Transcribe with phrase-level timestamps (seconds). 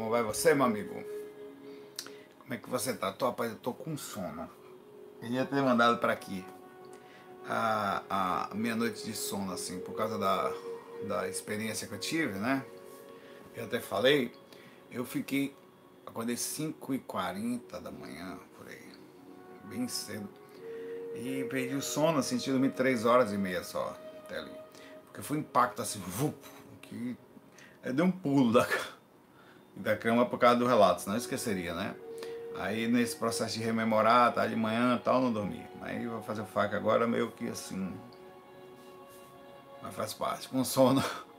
[0.00, 0.94] Como vai você, meu amigo?
[2.38, 3.12] Como é que você tá?
[3.12, 4.48] Tô, rapaz, eu tô com sono.
[5.20, 6.42] Eu ia ter mandado para aqui
[7.46, 10.50] a, a minha noite de sono, assim, por causa da,
[11.06, 12.64] da experiência que eu tive, né?
[13.54, 14.32] Eu até falei,
[14.90, 15.54] eu fiquei,
[16.06, 18.92] acordei 5h40 da manhã, por aí,
[19.64, 20.30] bem cedo.
[21.14, 23.94] E perdi o sono, assim, dormido 3 horas e meia só,
[24.24, 24.52] até ali.
[25.04, 26.42] Porque foi um impacto assim, vup,
[26.80, 27.14] que
[27.84, 28.66] eu dei um pulo da,
[29.76, 31.94] da cama por causa do relato, senão esqueceria, né?
[32.56, 35.66] Aí nesse processo de rememorar, tá de manhã tal, não dormi.
[35.80, 37.92] Aí vou fazer faca agora meio que assim.
[39.82, 41.02] Mas faz parte, com sono.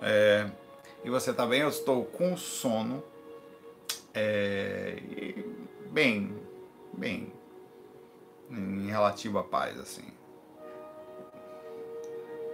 [0.00, 0.48] É,
[1.02, 1.62] e você tá bem?
[1.62, 3.02] Eu estou com sono.
[4.14, 4.96] É,
[5.90, 6.40] bem,
[6.92, 7.32] bem.
[8.48, 10.04] Em relativo à paz, assim.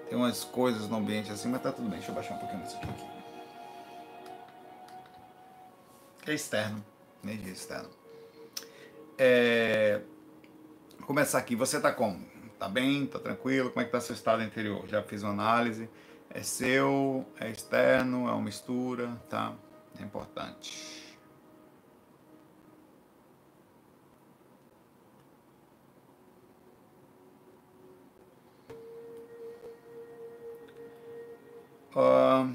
[0.08, 1.98] Tem umas coisas no ambiente assim, mas tá tudo bem.
[1.98, 3.13] Deixa eu baixar um pouquinho isso aqui.
[6.26, 6.84] É externo
[7.24, 7.88] energia externa.
[9.18, 10.00] É,
[10.98, 11.56] vou começar aqui.
[11.56, 12.24] Você está como?
[12.58, 13.06] Tá bem?
[13.06, 13.70] Tá tranquilo?
[13.70, 14.86] Como é que tá seu estado interior?
[14.88, 15.88] Já fiz uma análise.
[16.30, 17.24] É seu?
[17.40, 18.28] É externo?
[18.28, 19.08] É uma mistura?
[19.28, 19.54] Tá?
[19.98, 21.02] É importante.
[31.96, 32.52] Uh,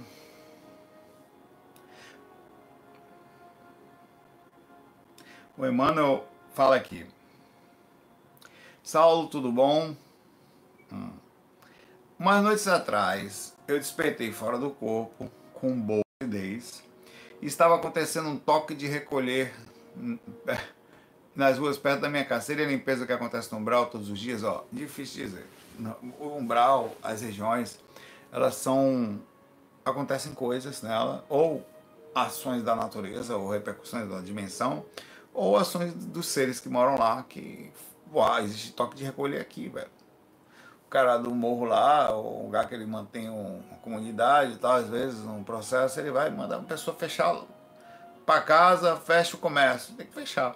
[5.60, 7.06] O Emmanuel fala aqui.
[8.82, 9.94] Saulo, tudo bom?
[10.90, 11.12] Hum.
[12.18, 18.74] Umas noites atrás, eu despertei fora do corpo, com boa e estava acontecendo um toque
[18.74, 19.54] de recolher
[19.98, 20.18] hum,
[21.36, 22.46] nas ruas perto da minha casa.
[22.46, 24.46] Seria a limpeza que acontece no umbral todos os dias?
[24.46, 25.46] Ó, difícil dizer.
[26.22, 27.82] O umbral, as regiões,
[28.32, 29.20] elas são.
[29.84, 31.68] acontecem coisas nela, ou
[32.16, 34.86] ações da natureza, ou repercussões da dimensão,
[35.40, 37.72] ou ações dos seres que moram lá, que
[38.14, 39.90] uau, existe toque de recolher aqui, velho.
[40.86, 44.90] O cara do morro lá, o lugar que ele mantém uma comunidade e tal, às
[44.90, 47.42] vezes, um processo, ele vai mandar uma pessoa fechar
[48.26, 49.96] para casa, fecha o comércio.
[49.96, 50.56] Tem que fechar.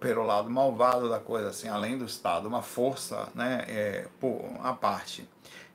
[0.00, 4.72] Pelo lado malvado da coisa, assim, além do Estado, uma força, né, é, por a
[4.72, 5.28] parte.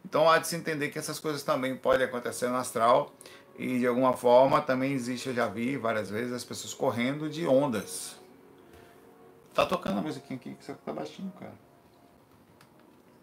[0.03, 3.11] Então há de se entender que essas coisas também podem acontecer no astral
[3.59, 7.45] e de alguma forma também existe, eu já vi várias vezes, as pessoas correndo de
[7.45, 8.22] ondas.
[9.53, 11.53] Tá tocando a musiquinha aqui, que você tá baixinho, cara.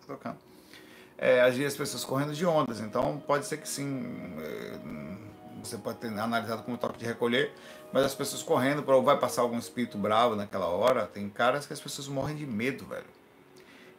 [0.00, 0.38] Tá tocando.
[1.18, 4.78] É, as pessoas correndo de ondas, então pode ser que sim, é,
[5.62, 7.52] você pode ter analisado como toque de recolher,
[7.92, 11.72] mas as pessoas correndo, ou vai passar algum espírito bravo naquela hora, tem caras que
[11.72, 13.04] as pessoas morrem de medo, velho.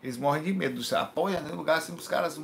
[0.04, 0.84] Eles morrem de medo.
[0.84, 2.40] Você apoia no lugar assim, os caras.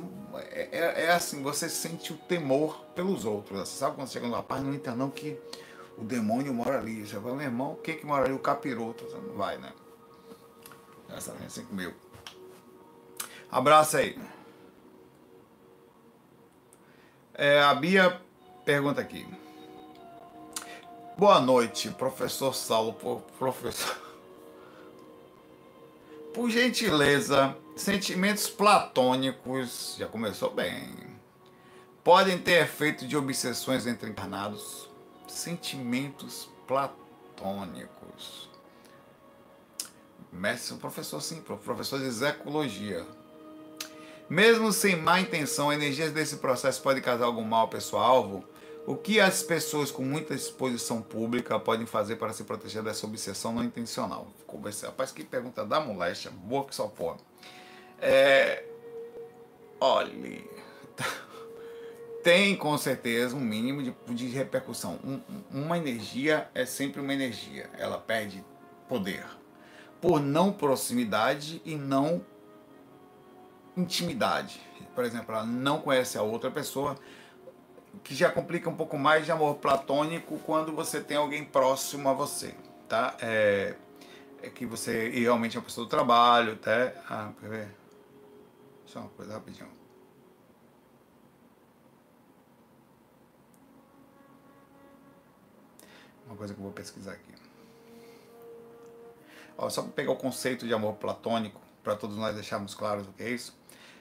[0.52, 3.58] É, é, é, assim, você sente o temor pelos outros.
[3.68, 5.36] Você sabe quando chega no rapaz, não entende não que
[6.00, 7.04] o demônio mora ali.
[7.04, 8.32] Você fala, meu irmão, quem que mora ali?
[8.32, 9.04] O capiroto.
[9.04, 9.72] Você não vai, né?
[11.10, 11.94] Essa é assim comigo.
[13.50, 14.18] Abraço aí.
[17.34, 18.20] É, a Bia
[18.64, 19.26] pergunta aqui.
[21.16, 22.92] Boa noite, professor Saulo,
[23.38, 23.96] professor.
[26.32, 30.94] Por gentileza, sentimentos platônicos, já começou bem,
[32.04, 34.87] podem ter efeito de obsessões entre encarnados.
[35.28, 38.48] Sentimentos platônicos.
[40.32, 43.06] Mestre, professor sim, professor de ecologia.
[44.28, 48.44] Mesmo sem má intenção, energias desse processo podem causar algum mal ao pessoa-alvo
[48.88, 53.52] o que as pessoas com muita exposição pública podem fazer para se proteger dessa obsessão
[53.52, 54.28] não intencional?
[54.46, 54.86] Conversar.
[54.86, 57.18] Rapaz, que pergunta da moléstia, boa que só pode.
[58.00, 58.64] É,
[59.78, 60.50] olhe,
[62.28, 65.00] tem com certeza um mínimo de, de repercussão.
[65.02, 65.18] Um,
[65.50, 68.44] uma energia é sempre uma energia, ela perde
[68.86, 69.24] poder
[69.98, 72.22] por não proximidade e não
[73.74, 74.60] intimidade.
[74.94, 76.98] Por exemplo, ela não conhece a outra pessoa,
[78.04, 82.12] que já complica um pouco mais de amor platônico quando você tem alguém próximo a
[82.12, 82.54] você,
[82.86, 83.16] tá?
[83.22, 83.74] É,
[84.42, 86.92] é que você realmente é uma pessoa do trabalho, tá?
[87.08, 87.68] Ah, quer ver?
[88.84, 89.77] Só uma coisa rapidinho.
[96.28, 97.32] Uma coisa que eu vou pesquisar aqui.
[99.56, 103.12] Ó, só para pegar o conceito de amor platônico, para todos nós deixarmos claros o
[103.12, 103.58] que é isso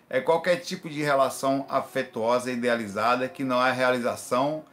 [0.09, 4.63] é qualquer tipo de relação afetuosa idealizada que não é a realização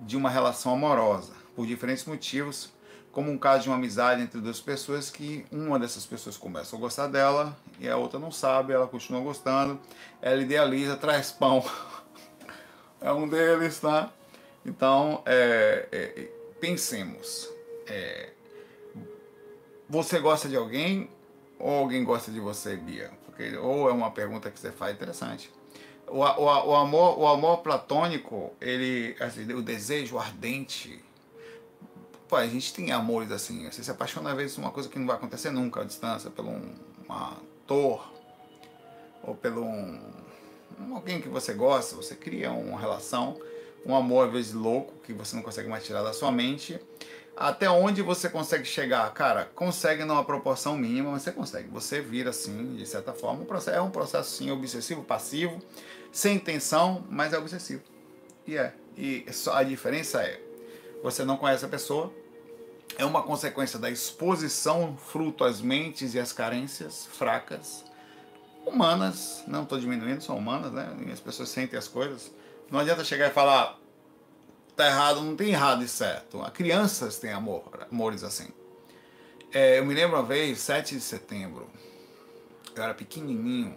[0.00, 2.72] de uma relação amorosa, por diferentes motivos,
[3.12, 6.78] como um caso de uma amizade entre duas pessoas que uma dessas pessoas começa a
[6.78, 9.78] gostar dela e a outra não sabe, ela continua gostando,
[10.22, 11.64] ela idealiza, traz pão.
[13.00, 14.10] É um deles, tá?
[14.66, 16.28] Então, é, é,
[16.60, 17.48] pensemos.
[17.86, 18.30] É,
[19.88, 21.10] você gosta de alguém
[21.58, 23.10] ou alguém gosta de você, Bia?
[23.24, 25.50] Porque, ou é uma pergunta que você faz interessante.
[26.06, 31.02] O, o, o, amor, o amor platônico, ele, assim, o desejo ardente.
[32.28, 33.70] Pô, a gente tem amores assim.
[33.70, 36.30] Você se apaixona às vezes por uma coisa que não vai acontecer nunca à distância,
[36.30, 36.74] pelo um,
[37.08, 38.12] um ator
[39.22, 40.00] ou pelo um,
[40.94, 41.96] alguém que você gosta.
[41.96, 43.38] Você cria uma relação,
[43.86, 46.78] um amor às vezes louco que você não consegue mais tirar da sua mente
[47.38, 49.08] até onde você consegue chegar?
[49.14, 51.68] Cara, consegue numa proporção mínima, mas você consegue.
[51.68, 53.46] Você vira assim, de certa forma.
[53.72, 55.62] é um processo sim obsessivo, passivo,
[56.10, 57.82] sem intenção, mas é obsessivo.
[58.44, 58.74] E é.
[58.96, 60.40] E a diferença é,
[61.00, 62.12] você não conhece a pessoa,
[62.96, 67.84] é uma consequência da exposição fruto às mentes e às carências fracas,
[68.66, 70.88] humanas, não estou diminuindo, são humanas, né?
[71.12, 72.32] As pessoas sentem as coisas.
[72.70, 73.78] Não adianta chegar e falar,
[74.76, 76.42] tá errado, não tem errado e certo.
[76.42, 78.48] As crianças têm amor, amores assim.
[79.52, 81.70] É, eu me lembro uma vez, 7 de setembro,
[82.76, 83.74] eu era pequenininho,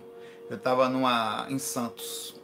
[0.49, 2.35] eu estava numa em Santos.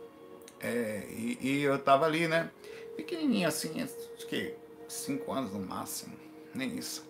[0.59, 2.49] É, e, e, eu estava ali, né?
[2.95, 4.55] Pequenininho assim, acho que
[4.87, 6.17] 5 anos no máximo,
[6.55, 7.05] nem isso.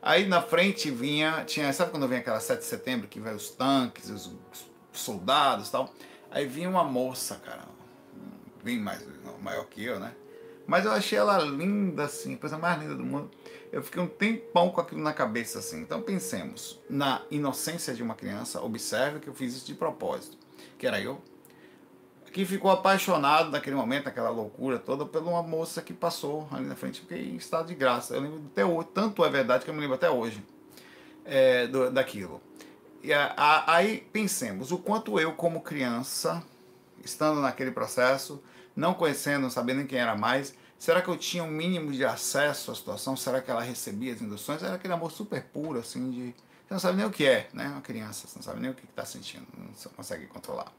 [0.00, 3.50] Aí na frente vinha, tinha, sabe quando vem aquela 7 de setembro que vai os
[3.50, 4.30] tanques, os
[4.92, 5.92] soldados e tal?
[6.30, 7.64] Aí vinha uma moça, cara,
[8.68, 9.02] bem mais
[9.40, 10.12] maior que eu, né?
[10.66, 13.30] Mas eu achei ela linda, assim, a coisa mais linda do mundo.
[13.72, 15.80] Eu fiquei um tempão com aquilo na cabeça, assim.
[15.80, 18.60] Então pensemos na inocência de uma criança.
[18.60, 20.36] Observe que eu fiz isso de propósito.
[20.76, 21.18] Que era eu.
[22.30, 26.76] Que ficou apaixonado naquele momento, naquela loucura toda, por uma moça que passou ali na
[26.76, 27.02] frente.
[27.10, 28.14] Em estado de graça.
[28.14, 28.88] Eu lembro até hoje.
[28.92, 30.44] Tanto é verdade que eu me lembro até hoje
[31.24, 32.42] é, do, daquilo.
[33.02, 36.42] E a, a, aí pensemos o quanto eu, como criança,
[37.02, 38.42] estando naquele processo
[38.78, 42.70] não conhecendo, não sabendo quem era mais, será que eu tinha um mínimo de acesso
[42.70, 43.16] à situação?
[43.16, 44.62] Será que ela recebia as induções?
[44.62, 46.34] Era aquele amor super puro, assim, de.
[46.66, 47.66] Você não sabe nem o que é, né?
[47.66, 50.72] Uma criança, você não sabe nem o que está sentindo, não consegue controlar.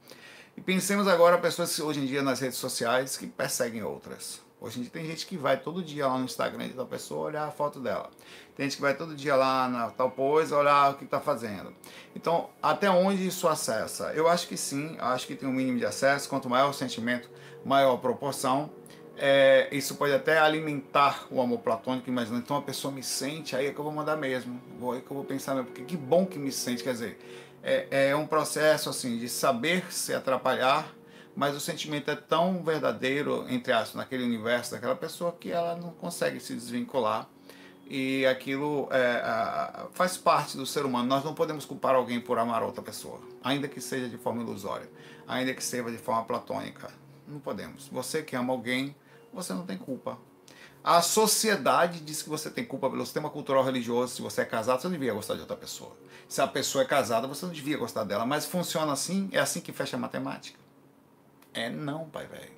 [0.56, 4.40] E pensemos agora pessoas hoje em dia nas redes sociais que perseguem outras.
[4.62, 7.28] Hoje em dia tem gente que vai todo dia lá no Instagram de tal pessoa
[7.28, 8.10] olhar a foto dela.
[8.56, 11.74] Tem gente que vai todo dia lá na tal coisa olhar o que está fazendo.
[12.16, 14.14] Então, até onde isso acessa?
[14.14, 16.30] Eu acho que sim, acho que tem um mínimo de acesso.
[16.30, 17.30] Quanto maior o sentimento,
[17.66, 18.70] maior proporção.
[19.18, 22.42] É, isso pode até alimentar o amor platônico, imaginando.
[22.44, 24.60] Então a pessoa me sente, aí é que eu vou mandar mesmo.
[24.80, 26.84] Vou, aí que eu vou pensar, porque que bom que me sente.
[26.84, 27.20] Quer dizer,
[27.62, 30.94] é, é um processo assim de saber se atrapalhar
[31.40, 35.92] mas o sentimento é tão verdadeiro, entre aspas, naquele universo daquela pessoa que ela não
[35.92, 37.30] consegue se desvincular.
[37.90, 41.08] E aquilo é, faz parte do ser humano.
[41.08, 44.90] Nós não podemos culpar alguém por amar outra pessoa, ainda que seja de forma ilusória,
[45.26, 46.92] ainda que seja de forma platônica.
[47.30, 47.88] Não podemos.
[47.88, 48.96] Você que ama alguém,
[49.32, 50.18] você não tem culpa.
[50.84, 54.16] A sociedade diz que você tem culpa pelo sistema cultural religioso.
[54.16, 55.96] Se você é casado, você não devia gostar de outra pessoa.
[56.28, 58.26] Se a pessoa é casada, você não devia gostar dela.
[58.26, 59.30] Mas funciona assim?
[59.32, 60.58] É assim que fecha a matemática?
[61.54, 62.52] É não, pai velho.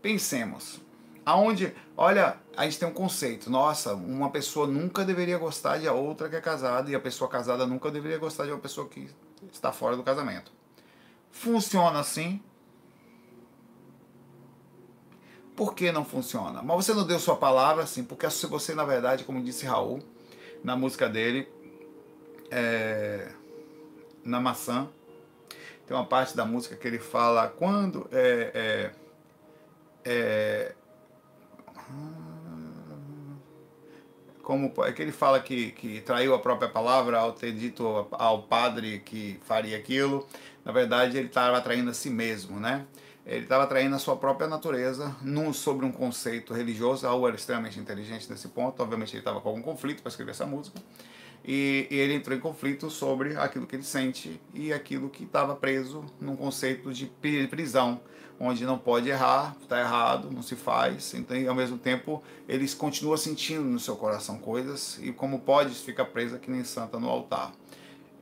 [0.00, 0.80] Pensemos.
[1.24, 3.50] Aonde, olha, a gente tem um conceito.
[3.50, 7.66] Nossa, uma pessoa nunca deveria gostar de outra que é casada e a pessoa casada
[7.66, 9.08] nunca deveria gostar de uma pessoa que
[9.52, 10.50] está fora do casamento.
[11.30, 12.42] Funciona assim?
[15.60, 16.62] Por que não funciona?
[16.62, 20.02] Mas você não deu sua palavra assim, porque se você, na verdade, como disse Raul
[20.64, 21.46] na música dele,
[22.50, 23.28] é,
[24.24, 24.88] na maçã,
[25.86, 28.90] tem uma parte da música que ele fala quando é, é,
[30.06, 30.74] é
[34.42, 38.44] como é que ele fala que, que traiu a própria palavra ao ter dito ao
[38.44, 40.26] padre que faria aquilo,
[40.64, 42.86] na verdade ele estava traindo a si mesmo, né?
[43.26, 47.06] Ele estava traindo a sua própria natureza num, sobre um conceito religioso.
[47.06, 50.46] Raul era extremamente inteligente nesse ponto, obviamente ele estava com algum conflito para escrever essa
[50.46, 50.80] música
[51.44, 55.54] e, e ele entrou em conflito sobre aquilo que ele sente e aquilo que estava
[55.54, 57.06] preso num conceito de
[57.50, 58.00] prisão,
[58.38, 62.68] onde não pode errar, está errado, não se faz, então e ao mesmo tempo ele
[62.70, 67.08] continua sentindo no seu coração coisas e como pode fica preso que nem santa no
[67.08, 67.52] altar.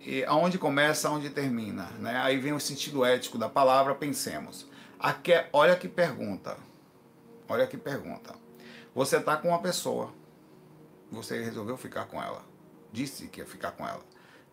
[0.01, 2.17] E aonde começa, aonde termina, né?
[2.23, 4.68] Aí vem o sentido ético da palavra, pensemos.
[4.99, 6.57] Aqui, olha que pergunta.
[7.49, 8.35] Olha que pergunta.
[8.95, 10.13] Você está com uma pessoa.
[11.11, 12.49] Você resolveu ficar com ela
[12.93, 14.01] disse que ia ficar com ela.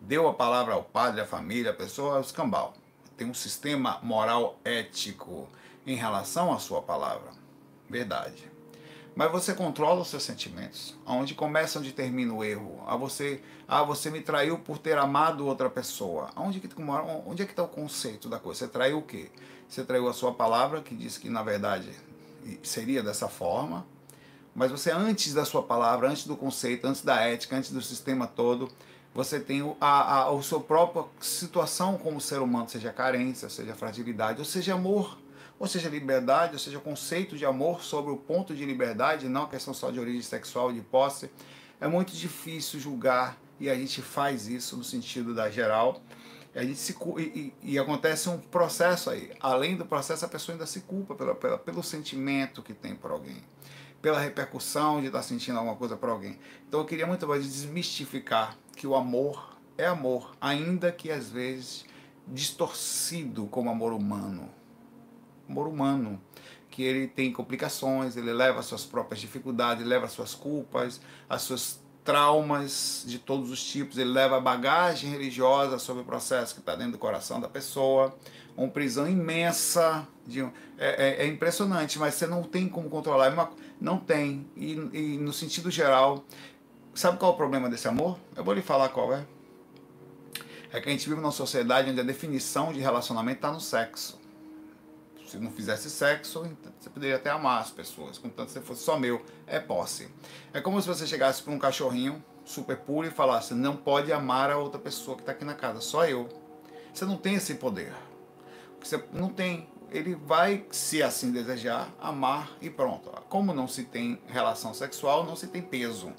[0.00, 2.74] Deu a palavra ao padre, à família, à pessoa, ao escambau.
[3.16, 5.48] Tem um sistema moral ético
[5.86, 7.30] em relação à sua palavra.
[7.88, 8.50] Verdade.
[9.14, 10.94] Mas você controla os seus sentimentos.
[11.06, 12.82] Aonde começa, onde termina o erro.
[12.86, 16.28] Ah, você, ah, você me traiu por ter amado outra pessoa.
[16.36, 16.68] Onde, que,
[17.24, 18.60] onde é que está o conceito da coisa?
[18.60, 19.30] Você traiu o quê?
[19.68, 21.90] Você traiu a sua palavra, que diz que, na verdade,
[22.62, 23.86] seria dessa forma,
[24.54, 28.26] mas você antes da sua palavra, antes do conceito, antes da ética, antes do sistema
[28.26, 28.70] todo,
[29.12, 34.38] você tem a, a, a sua própria situação como ser humano, seja carência, seja fragilidade,
[34.38, 35.18] ou seja amor,
[35.58, 39.48] ou seja liberdade, ou seja conceito de amor sobre o ponto de liberdade, não a
[39.48, 41.30] questão só de origem sexual, de posse.
[41.80, 46.00] É muito difícil julgar e a gente faz isso no sentido da geral.
[46.56, 49.30] A gente se, e, e, acontece um processo aí.
[49.40, 53.10] Além do processo, a pessoa ainda se culpa pela, pela, pelo sentimento que tem por
[53.10, 53.44] alguém,
[54.00, 56.38] pela repercussão de estar sentindo alguma coisa por alguém.
[56.66, 61.84] Então eu queria muito mais desmistificar que o amor é amor, ainda que às vezes
[62.26, 64.48] distorcido como amor humano.
[65.46, 66.18] Amor humano,
[66.70, 71.42] que ele tem complicações, ele leva as suas próprias dificuldades, leva as suas culpas, as
[71.42, 76.74] suas traumas de todos os tipos, ele leva bagagem religiosa sobre o processo que está
[76.74, 78.16] dentro do coração da pessoa,
[78.56, 80.48] uma prisão imensa, de, é,
[80.78, 83.48] é, é, impressionante, mas você não tem como controlar, é
[83.80, 86.24] não tem, e, e no sentido geral,
[86.94, 88.18] sabe qual é o problema desse amor?
[88.34, 89.26] Eu vou lhe falar qual é.
[90.72, 94.25] É que a gente vive numa sociedade onde a definição de relacionamento está no sexo
[95.36, 98.98] se não fizesse sexo, então você poderia até amar as pessoas, contanto se fosse só
[98.98, 100.08] meu, é posse.
[100.52, 104.50] É como se você chegasse para um cachorrinho super puro e falasse: não pode amar
[104.50, 106.28] a outra pessoa que está aqui na casa, só eu.
[106.92, 107.92] Você não tem esse poder.
[108.82, 109.68] Você não tem.
[109.90, 113.10] Ele vai, se assim desejar, amar e pronto.
[113.28, 116.12] Como não se tem relação sexual, não se tem peso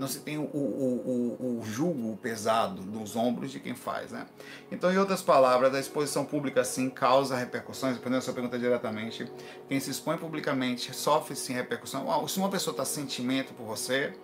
[0.00, 4.10] não se tem o, o, o, o jugo pesado dos ombros de quem faz.
[4.10, 4.26] Né?
[4.72, 9.30] Então, em outras palavras, a exposição pública sim causa repercussões, respondendo a sua pergunta diretamente,
[9.68, 12.26] quem se expõe publicamente sofre sim repercussão.
[12.26, 14.14] Se uma pessoa está sentimento por você,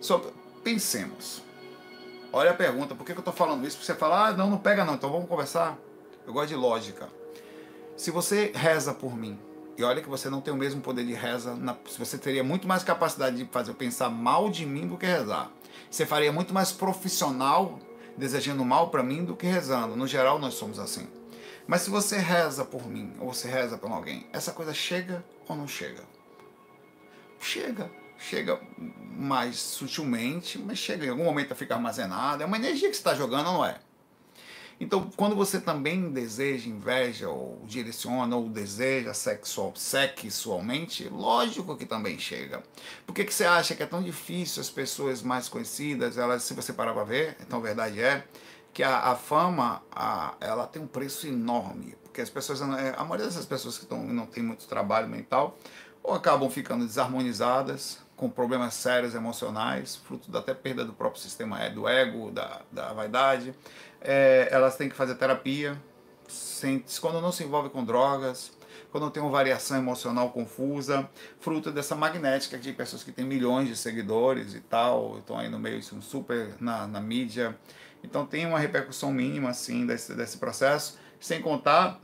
[0.00, 0.30] só
[0.62, 1.42] pensemos.
[2.32, 3.82] Olha a pergunta, por que, que eu estou falando isso?
[3.82, 5.76] Você fala, ah, não, não pega não, então vamos conversar.
[6.24, 7.08] Eu gosto de lógica.
[7.96, 9.36] Se você reza por mim,
[9.76, 11.54] e olha que você não tem o mesmo poder de reza.
[11.54, 15.06] Na, você teria muito mais capacidade de fazer eu pensar mal de mim do que
[15.06, 15.50] rezar.
[15.90, 17.78] Você faria muito mais profissional
[18.16, 19.94] desejando mal para mim do que rezando.
[19.94, 21.06] No geral, nós somos assim.
[21.66, 25.56] Mas se você reza por mim ou você reza por alguém, essa coisa chega ou
[25.56, 26.02] não chega?
[27.38, 27.90] Chega.
[28.18, 32.42] Chega mais sutilmente, mas chega em algum momento a ficar armazenada.
[32.42, 33.78] É uma energia que você está jogando, não é?
[34.78, 42.18] Então, quando você também deseja, inveja, ou direciona, ou deseja sexual, sexualmente, lógico que também
[42.18, 42.62] chega.
[43.06, 46.52] Por que, que você acha que é tão difícil as pessoas mais conhecidas, elas, se
[46.52, 48.24] você parar para ver, então a verdade é
[48.74, 51.94] que a, a fama, a, ela tem um preço enorme.
[52.02, 55.56] Porque as pessoas, é, a maioria dessas pessoas que estão, não tem muito trabalho mental,
[56.02, 61.62] ou acabam ficando desarmonizadas, com problemas sérios emocionais, fruto da até perda do próprio sistema
[61.62, 63.54] é, do ego, da, da vaidade,
[64.06, 65.76] é, elas têm que fazer terapia,
[66.28, 68.52] sem, quando não se envolve com drogas,
[68.92, 71.10] quando tem uma variação emocional confusa,
[71.40, 75.58] fruto dessa magnética de pessoas que têm milhões de seguidores e tal, estão aí no
[75.58, 77.58] meio, isso, super na, na mídia.
[78.02, 82.00] Então tem uma repercussão mínima assim desse, desse processo, sem contar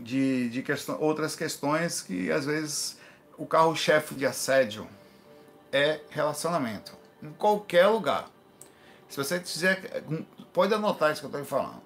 [0.00, 0.64] de, de
[0.98, 2.98] outras questões que às vezes
[3.36, 4.88] o carro-chefe de assédio
[5.70, 6.96] é relacionamento.
[7.22, 8.30] Em qualquer lugar.
[9.08, 10.02] Se você quiser,
[10.54, 11.82] pode anotar isso que eu estou falando.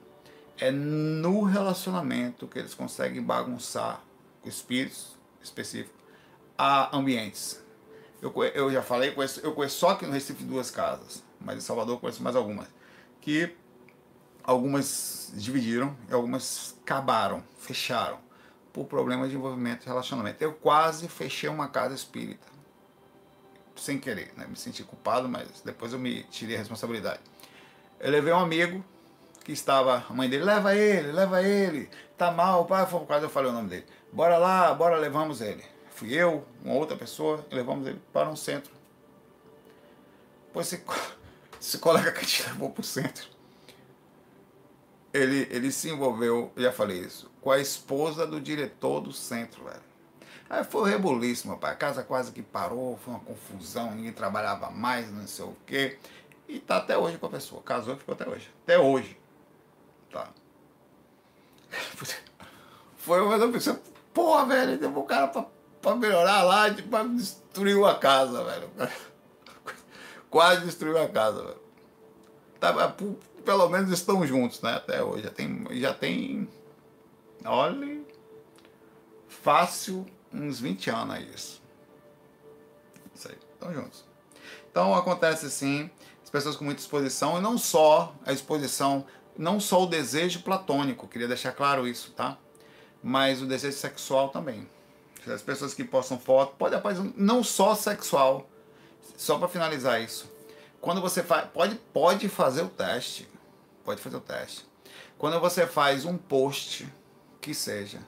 [0.58, 4.00] É no relacionamento que eles conseguem bagunçar
[4.44, 5.98] espíritos específicos
[6.56, 7.60] a ambientes.
[8.20, 11.60] Eu, eu já falei, conheço, eu conheço só aqui no Recife duas casas, mas em
[11.60, 12.68] Salvador eu conheço mais algumas.
[13.20, 13.56] Que
[14.42, 18.18] algumas dividiram e algumas acabaram, fecharam,
[18.72, 20.42] por problemas de envolvimento e relacionamento.
[20.42, 22.46] Eu quase fechei uma casa espírita
[23.76, 24.46] sem querer, né?
[24.48, 27.20] Me senti culpado, mas depois eu me tirei a responsabilidade.
[28.00, 28.84] Eu levei um amigo
[29.44, 33.30] que estava, a mãe dele, leva ele, leva ele, tá mal, pai, foi causa eu
[33.30, 33.86] falei o nome dele.
[34.12, 35.64] Bora lá, bora, levamos ele.
[35.90, 38.72] Fui eu, uma outra pessoa, levamos ele para um centro.
[40.52, 40.84] Pois esse,
[41.60, 43.28] esse colega que gente levou para o centro,
[45.12, 49.88] ele, ele se envolveu, já falei isso, com a esposa do diretor do centro, velho.
[50.50, 51.72] Aí foi um rebuliço, meu pai.
[51.72, 55.98] A casa quase que parou, foi uma confusão, ninguém trabalhava mais, não sei o quê.
[56.48, 57.62] E tá até hoje com a pessoa.
[57.62, 58.50] Casou e ficou até hoje.
[58.64, 59.16] Até hoje.
[60.10, 60.30] Tá.
[62.96, 63.80] Foi uma pessoa,
[64.12, 65.44] porra, velho, levou o cara pra,
[65.80, 68.70] pra melhorar lá, pra destruiu a casa, velho.
[70.30, 71.60] Quase destruiu a casa, velho.
[72.58, 72.94] Tá,
[73.44, 74.74] pelo menos estão juntos, né?
[74.74, 75.24] Até hoje.
[75.24, 75.66] Já tem.
[75.72, 76.48] Já tem.
[77.44, 78.02] Olha.
[79.28, 81.62] Fácil uns 20 anos aí isso.
[83.14, 84.04] Isso aí, estão juntos.
[84.70, 85.90] Então acontece assim,
[86.28, 91.08] as pessoas com muita exposição, e não só a exposição, não só o desejo platônico,
[91.08, 92.36] queria deixar claro isso, tá?
[93.02, 94.68] Mas o desejo sexual também.
[95.26, 98.46] As pessoas que postam foto, pode aparecer não só sexual.
[99.16, 100.30] Só para finalizar isso.
[100.82, 103.26] Quando você faz, pode, pode fazer o teste.
[103.82, 104.66] Pode fazer o teste.
[105.16, 106.86] Quando você faz um post
[107.40, 108.00] que seja,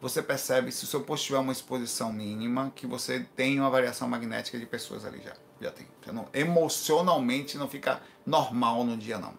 [0.00, 4.08] você percebe se o seu post tiver uma exposição mínima, que você tem uma variação
[4.08, 5.43] magnética de pessoas ali já.
[5.64, 5.86] Já tem.
[6.12, 9.32] Não, emocionalmente não fica normal no dia, não.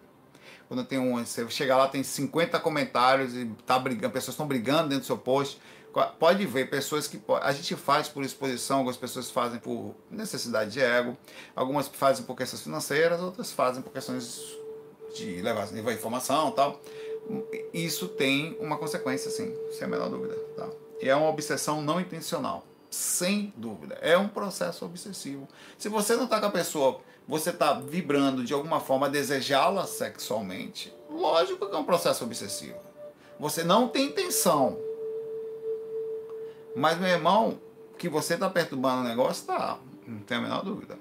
[0.67, 1.23] Quando tem um.
[1.23, 5.19] Você chega lá, tem 50 comentários e tá brigando, pessoas estão brigando dentro do seu
[5.19, 5.61] post.
[6.19, 7.21] Pode ver pessoas que.
[7.43, 11.15] A gente faz por exposição, algumas pessoas fazem por necessidade de ego,
[11.55, 14.41] algumas fazem por questões financeiras, outras fazem por questões
[15.15, 16.81] de levar, levar informação e tal.
[17.71, 20.35] Isso tem uma consequência, sim, sem a menor dúvida.
[20.57, 20.67] Tá?
[20.99, 23.97] E é uma obsessão não intencional, sem dúvida.
[24.01, 25.47] É um processo obsessivo.
[25.77, 29.85] Se você não está com a pessoa, você está vibrando de alguma forma a desejá-la
[29.85, 32.77] sexualmente, lógico que é um processo obsessivo.
[33.39, 34.77] Você não tem intenção,
[36.75, 37.59] mas, meu irmão,
[37.97, 39.79] que você está perturbando o negócio, tá.
[40.05, 40.97] Não tem a menor dúvida.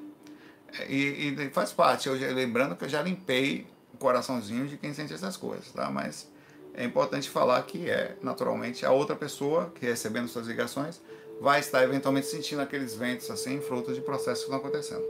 [0.88, 2.08] E, e, faz parte.
[2.08, 5.90] Eu, lembrando que eu já limpei o coraçãozinho de quem sente essas coisas, tá?
[5.90, 6.30] Mas
[6.74, 11.00] é importante falar que é, naturalmente, a outra pessoa que recebendo suas ligações
[11.40, 15.04] vai estar eventualmente sentindo aqueles ventos assim, fruto de processos que estão acontecendo.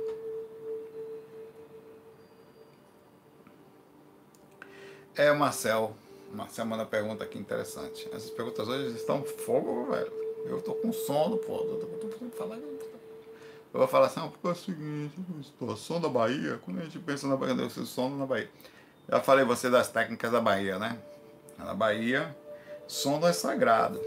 [5.17, 5.95] É, Marcel.
[6.33, 8.09] Marcel manda pergunta aqui interessante.
[8.13, 10.13] Essas perguntas hoje estão fogo, velho.
[10.47, 11.59] Eu tô com sono, pô.
[11.59, 12.59] Eu, tô, tô, tô falar,
[13.75, 17.27] eu vou falar assim, porque é o seguinte, situação da Bahia, quando a gente pensa
[17.27, 18.49] na Bahia, deve sono na Bahia.
[19.09, 20.97] Já falei você das técnicas da Bahia, né?
[21.59, 22.37] Na Bahia,
[22.87, 24.01] sono é sagrado.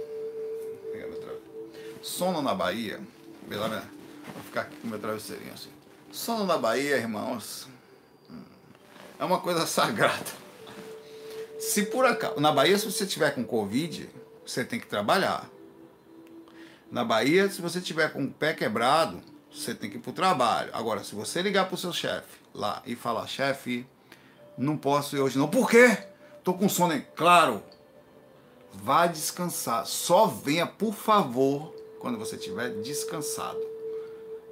[2.01, 3.00] Sono na Bahia,
[3.48, 5.70] vou ficar aqui com meu travesseirinho assim.
[6.12, 7.68] Sono na Bahia, irmãos,
[9.20, 10.48] é uma coisa sagrada.
[11.60, 14.10] Se por acaso, na Bahia, se você tiver com Covid,
[14.46, 15.50] você tem que trabalhar.
[16.92, 20.13] Na Bahia, se você tiver com o pé quebrado, você tem que ir para o
[20.13, 20.70] trabalho.
[20.74, 23.86] Agora, se você ligar para o seu chefe lá e falar, chefe,
[24.57, 25.48] não posso ir hoje não.
[25.48, 25.98] Por quê?
[26.44, 27.01] Tô com sono.
[27.16, 27.64] Claro.
[28.72, 29.86] Vá descansar.
[29.86, 33.60] Só venha, por favor, quando você estiver descansado.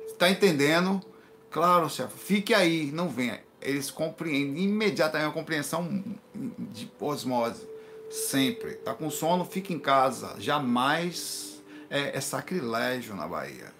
[0.07, 1.01] Está entendendo?
[1.51, 2.17] Claro, chefe.
[2.17, 3.41] Fique aí, não venha.
[3.61, 6.03] Eles compreendem imediatamente a compreensão
[6.33, 7.67] de osmose.
[8.09, 8.75] Sempre.
[8.75, 10.35] Tá com sono, fique em casa.
[10.37, 13.73] Jamais é, é sacrilégio na Bahia.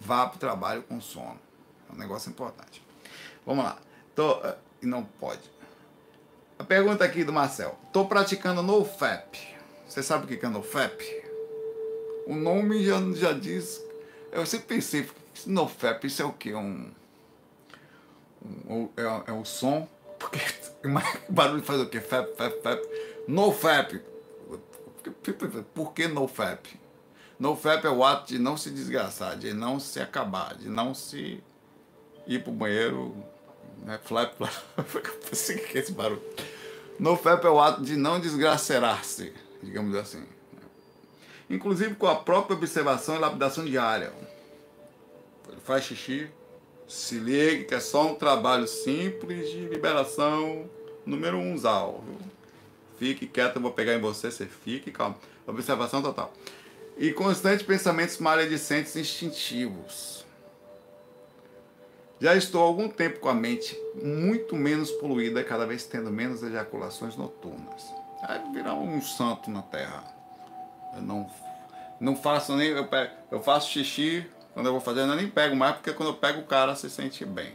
[0.00, 1.38] Vá para o trabalho com sono.
[1.88, 2.82] É um negócio importante.
[3.44, 3.78] Vamos lá.
[4.14, 5.42] Tô, eh, não pode.
[6.58, 7.78] A pergunta aqui do Marcel.
[7.86, 9.38] Estou praticando NoFap.
[9.86, 11.19] Você sabe o que é NoFap?
[12.26, 13.82] O nome já, já diz.
[14.32, 15.08] Eu sempre pensei,
[15.46, 16.54] NoFap, isso é o que?
[16.54, 16.90] Um,
[18.68, 19.88] um, é, é o som.
[20.18, 20.38] Porque
[20.84, 20.88] o
[21.32, 22.00] barulho faz o quê?
[22.00, 22.82] Fap, fap, fap.
[23.26, 24.00] NoFap.
[25.74, 26.80] Por que NoFap?
[27.40, 30.92] No FAP é o ato de não se desgraçar, de não se acabar, de não
[30.92, 31.42] se
[32.26, 33.16] ir pro banheiro,
[33.78, 33.98] né?
[34.04, 34.52] Flap, flap.
[35.32, 36.22] esse barulho.
[36.98, 40.22] No FAP é o ato de não desgracerar-se, digamos assim.
[41.50, 44.12] Inclusive com a própria observação e lapidação diária.
[45.48, 46.30] Ele faz xixi,
[46.88, 50.70] se ligue que é só um trabalho simples de liberação
[51.04, 52.02] número um zal.
[52.98, 55.16] Fique quieto, eu vou pegar em você, você fique, calma.
[55.46, 56.32] Observação total
[57.00, 60.26] e constantes pensamentos maledicentes instintivos.
[62.20, 66.42] Já estou há algum tempo com a mente muito menos poluída, cada vez tendo menos
[66.42, 67.82] ejaculações noturnas.
[68.20, 70.19] Vai virar um santo na terra.
[70.94, 71.30] Eu não,
[72.00, 72.68] não faço nem.
[72.68, 76.10] Eu, pego, eu faço xixi quando eu vou fazer, eu nem pego mais, porque quando
[76.10, 77.52] eu pego o cara se sente bem.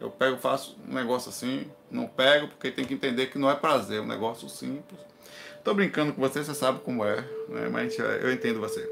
[0.00, 3.54] Eu pego, faço um negócio assim, não pego, porque tem que entender que não é
[3.54, 4.98] prazer, é um negócio simples.
[5.62, 7.68] Tô brincando com você, você sabe como é, né?
[7.70, 8.88] mas eu entendo você.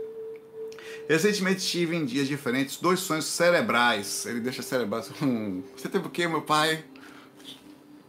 [1.08, 4.26] Recentemente tive em dias diferentes dois sonhos cerebrais.
[4.26, 5.10] Ele deixa cerebrais.
[5.22, 6.84] Hum, você teve o quê, meu pai?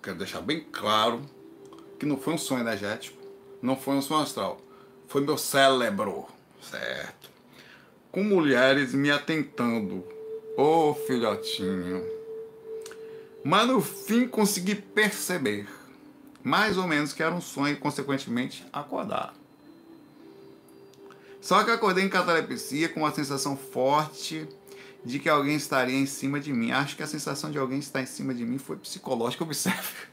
[0.04, 1.22] Quero deixar bem claro
[1.98, 3.18] que não foi um sonho energético,
[3.62, 4.60] não foi um sonho astral.
[5.10, 6.28] Foi meu cérebro,
[6.62, 7.32] certo?
[8.12, 10.06] Com mulheres me atentando.
[10.56, 12.06] Ô oh, filhotinho.
[13.44, 15.68] Mas no fim consegui perceber
[16.44, 19.34] mais ou menos que era um sonho e, consequentemente, acordar.
[21.42, 24.48] Só que acordei em catalepsia com uma sensação forte
[25.04, 26.72] de que alguém estaria em cima de mim.
[26.72, 29.44] Acho que a sensação de alguém estar em cima de mim foi psicológica.
[29.44, 30.08] Observe.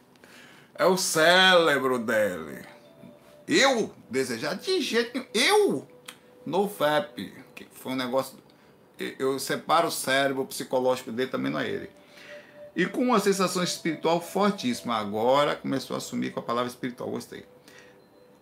[0.75, 2.76] É o cérebro dele.
[3.47, 5.27] Eu desejar de jeito nenhum.
[5.35, 5.89] Eu?
[6.45, 7.33] No FAP.
[7.55, 8.39] Que foi um negócio.
[9.19, 11.91] Eu separo o cérebro o psicológico dele, também não é ele
[12.77, 14.95] e com uma sensação espiritual fortíssima.
[14.97, 17.45] Agora começou a assumir com a palavra espiritual, gostei.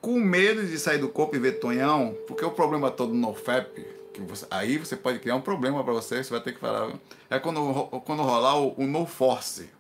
[0.01, 3.87] com medo de sair do corpo e ver Tonhão, porque o problema todo no FEP,
[4.13, 6.93] que você, aí você pode criar um problema para você, você vai ter que falar.
[7.31, 9.71] É quando, quando rolar o, o no force.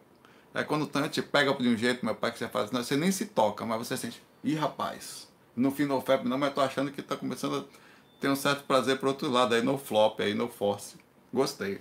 [0.54, 2.82] É quando o Tonhão te pega de um jeito, meu pai, que você faz, não,
[2.82, 6.54] você nem se toca, mas você sente, ih rapaz, no fim no FEP não, mas
[6.54, 9.78] tô achando que tá começando a ter um certo prazer pro outro lado, aí no
[9.78, 10.96] flop, aí no force.
[11.32, 11.80] Gostei.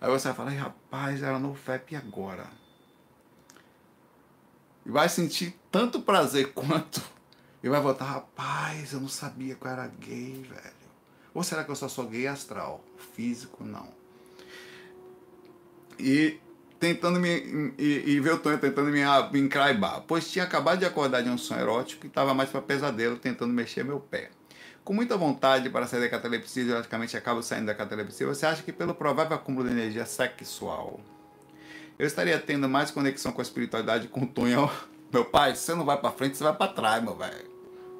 [0.00, 2.46] Aí você vai falar, rapaz, era no FEP e agora?
[4.84, 7.02] E vai sentir tanto prazer quanto
[7.62, 10.80] e vai voltar, rapaz, eu não sabia que eu era gay, velho.
[11.34, 12.82] Ou será que eu só sou gay astral?
[13.14, 13.88] Físico, não.
[15.98, 16.40] E
[16.80, 17.74] tentando me.
[17.78, 19.00] E, e ver o Tonho tentando me,
[19.32, 20.02] me encraibar.
[20.08, 23.52] Pois tinha acabado de acordar de um sonho erótico e estava mais para pesadelo, tentando
[23.52, 24.30] mexer meu pé.
[24.82, 28.62] Com muita vontade para sair da catalepsia, e logicamente acabo saindo da catalepsia, você acha
[28.62, 30.98] que pelo provável acúmulo de energia sexual,
[31.98, 34.70] eu estaria tendo mais conexão com a espiritualidade com o Tonho?
[35.12, 37.50] Meu pai, você não vai para frente, você vai para trás, meu velho.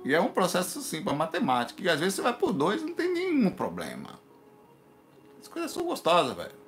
[0.05, 1.83] E é um processo simples, matemática.
[1.83, 4.21] E às vezes você vai por dois não tem nenhum problema.
[5.43, 6.60] As coisas são gostosas, velho.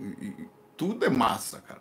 [0.00, 1.80] E, tudo é massa, cara.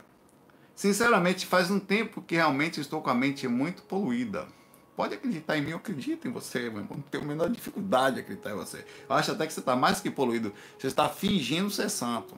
[0.76, 4.48] Sinceramente, faz um tempo que realmente estou com a mente muito poluída.
[4.96, 6.98] Pode acreditar em mim, eu acredito em você, meu irmão.
[6.98, 8.84] Não tenho a menor dificuldade de acreditar em você.
[9.08, 10.52] Eu acho até que você está mais que poluído.
[10.78, 12.36] Você está fingindo ser santo.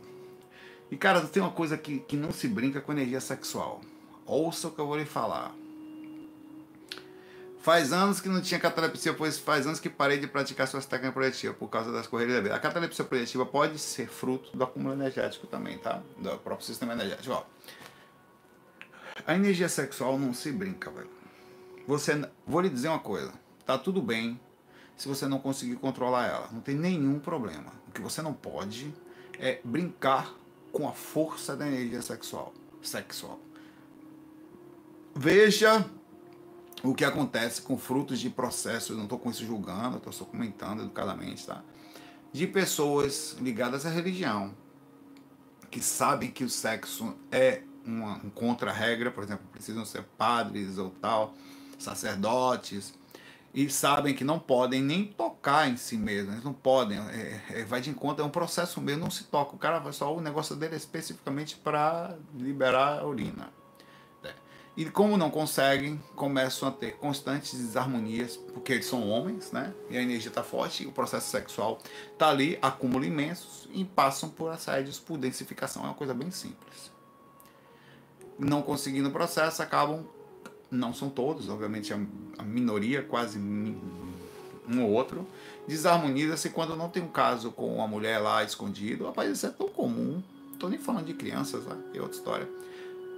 [0.92, 3.80] E, cara, tem uma coisa que, que não se brinca com energia sexual.
[4.26, 5.56] Ouça o que eu vou lhe falar.
[7.70, 11.14] Faz anos que não tinha catalepsia, pois faz anos que parei de praticar suas técnicas
[11.14, 12.56] projetivas por causa das correrias da vida.
[12.56, 16.02] A catalepsia projetiva pode ser fruto do acúmulo energético também, tá?
[16.18, 17.32] Do próprio sistema energético.
[17.32, 17.44] Ó,
[19.24, 21.12] a energia sexual não se brinca, velho.
[21.86, 23.32] Você, vou lhe dizer uma coisa.
[23.68, 24.40] Tá tudo bem
[24.98, 26.50] se você não conseguir controlar ela.
[26.52, 27.72] Não tem nenhum problema.
[27.88, 28.92] O que você não pode
[29.38, 30.34] é brincar
[30.72, 32.52] com a força da energia sexual.
[32.82, 33.40] Sexual.
[35.16, 35.88] Veja
[36.84, 40.82] o que acontece com frutos de processos, não estou com isso julgando, estou só comentando
[40.82, 41.62] educadamente, tá?
[42.32, 44.54] De pessoas ligadas à religião,
[45.70, 50.89] que sabem que o sexo é uma, um contra-regra, por exemplo, precisam ser padres ou
[50.89, 51.34] tal,
[51.78, 52.94] sacerdotes,
[53.54, 57.65] e sabem que não podem nem tocar em si mesmos, eles não podem, é, é,
[57.65, 60.22] vai de encontro, é um processo mesmo, não se toca, o cara vai só, o
[60.22, 63.59] negócio dele é especificamente para liberar a urina.
[64.80, 69.74] E como não conseguem, começam a ter constantes desarmonias, porque eles são homens, né?
[69.89, 71.80] E a energia está forte, o processo sexual
[72.13, 75.84] está ali, acúmulo imensos, e passam por assédios, por densificação.
[75.84, 76.94] É uma coisa bem simples.
[78.39, 80.06] Não conseguindo o processo, acabam,
[80.72, 85.28] não são todos, obviamente a minoria, quase um ou outro,
[85.68, 89.08] desarmoniza-se quando não tem um caso com uma mulher lá escondido.
[89.08, 90.24] Rapaz, isso é tão comum.
[90.54, 92.50] Estou nem falando de crianças, lá, é outra história.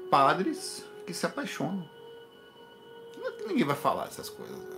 [0.10, 1.88] Padres que se apaixonam.
[3.48, 4.58] Ninguém vai falar essas coisas.
[4.58, 4.78] Né?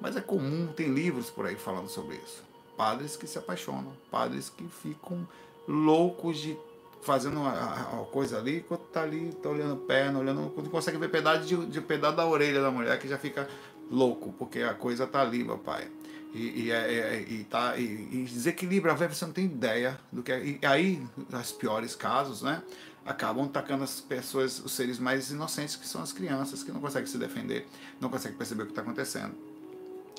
[0.00, 2.42] Mas é comum, tem livros por aí falando sobre isso.
[2.76, 5.26] Padres que se apaixonam, padres que ficam
[5.66, 6.56] loucos de
[7.02, 11.46] fazendo uma, coisa ali, quando tá ali, tá olhando perna, olhando, quando consegue ver pedaço
[11.46, 13.46] de, de pedaço da orelha da mulher que já fica
[13.90, 15.86] louco, porque a coisa tá ali, meu pai.
[16.32, 20.32] E, e, é, é, e, tá, e, e desequilibra, você não tem ideia do que
[20.32, 20.44] é.
[20.44, 22.62] E aí, nos piores casos, né?
[23.04, 27.06] Acabam atacando as pessoas, os seres mais inocentes, que são as crianças, que não conseguem
[27.06, 27.66] se defender,
[28.00, 29.34] não conseguem perceber o que está acontecendo.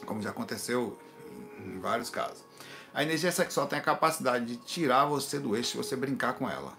[0.06, 0.98] Como já aconteceu
[1.60, 2.44] em vários casos.
[2.94, 6.50] A energia sexual tem a capacidade de tirar você do eixo se você brincar com
[6.50, 6.74] ela.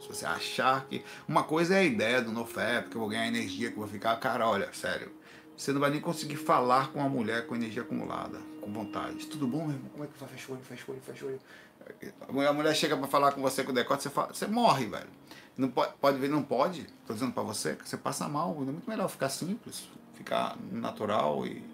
[0.00, 1.02] Se você achar que.
[1.26, 3.88] Uma coisa é a ideia do NoFap, que eu vou ganhar energia, que eu vou
[3.88, 4.14] ficar.
[4.16, 5.10] Cara, olha, sério.
[5.56, 9.26] Você não vai nem conseguir falar com uma mulher com energia acumulada, com vontade.
[9.26, 9.90] Tudo bom, meu irmão?
[9.92, 10.32] Como é que faz?
[10.32, 12.48] Fecha o olho, fecha o olho, fecha o olho.
[12.48, 15.08] A mulher chega para falar com você com decote, você, fala, você morre, velho.
[15.56, 16.80] Não pode, pode ver, não pode.
[16.82, 18.56] Estou dizendo para você que você passa mal.
[18.60, 21.64] É muito melhor ficar simples, ficar natural e,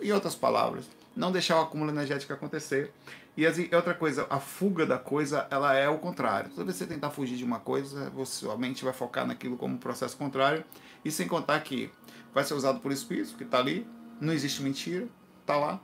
[0.00, 0.88] e outras palavras.
[1.14, 2.92] Não deixar o acúmulo energético acontecer.
[3.36, 6.50] E assim, outra coisa, a fuga da coisa, ela é o contrário.
[6.50, 9.56] Toda vez que você tentar fugir de uma coisa, você, sua mente vai focar naquilo
[9.56, 10.64] como um processo contrário.
[11.04, 11.90] E sem contar que
[12.34, 13.86] vai ser usado por espírito, que está ali,
[14.20, 15.06] não existe mentira,
[15.40, 15.80] está lá,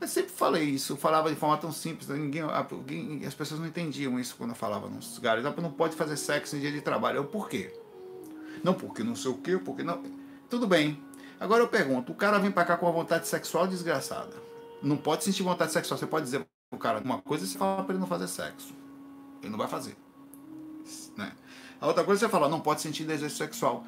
[0.00, 2.16] eu sempre falei isso, eu falava de forma tão simples, né?
[2.16, 5.44] ninguém, alguém, as pessoas não entendiam isso quando eu falava nos lugares.
[5.44, 7.18] Não pode fazer sexo em dia de trabalho.
[7.18, 7.72] Eu, por quê?
[8.62, 10.02] Não porque não sei o quê, porque não.
[10.48, 11.02] Tudo bem.
[11.40, 14.34] Agora eu pergunto, o cara vem pra cá com uma vontade sexual desgraçada.
[14.82, 15.98] Não pode sentir vontade sexual.
[15.98, 18.74] Você pode dizer pro cara uma coisa e você fala pra ele não fazer sexo.
[19.42, 19.96] Ele não vai fazer.
[21.16, 21.32] Né?
[21.80, 23.84] A outra coisa é você fala, não pode sentir desejo sexual.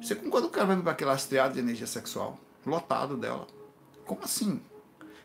[0.00, 2.38] Você concorda que o cara vir pra aquele lastreado de energia sexual?
[2.66, 3.46] Lotado dela.
[4.04, 4.60] Como assim?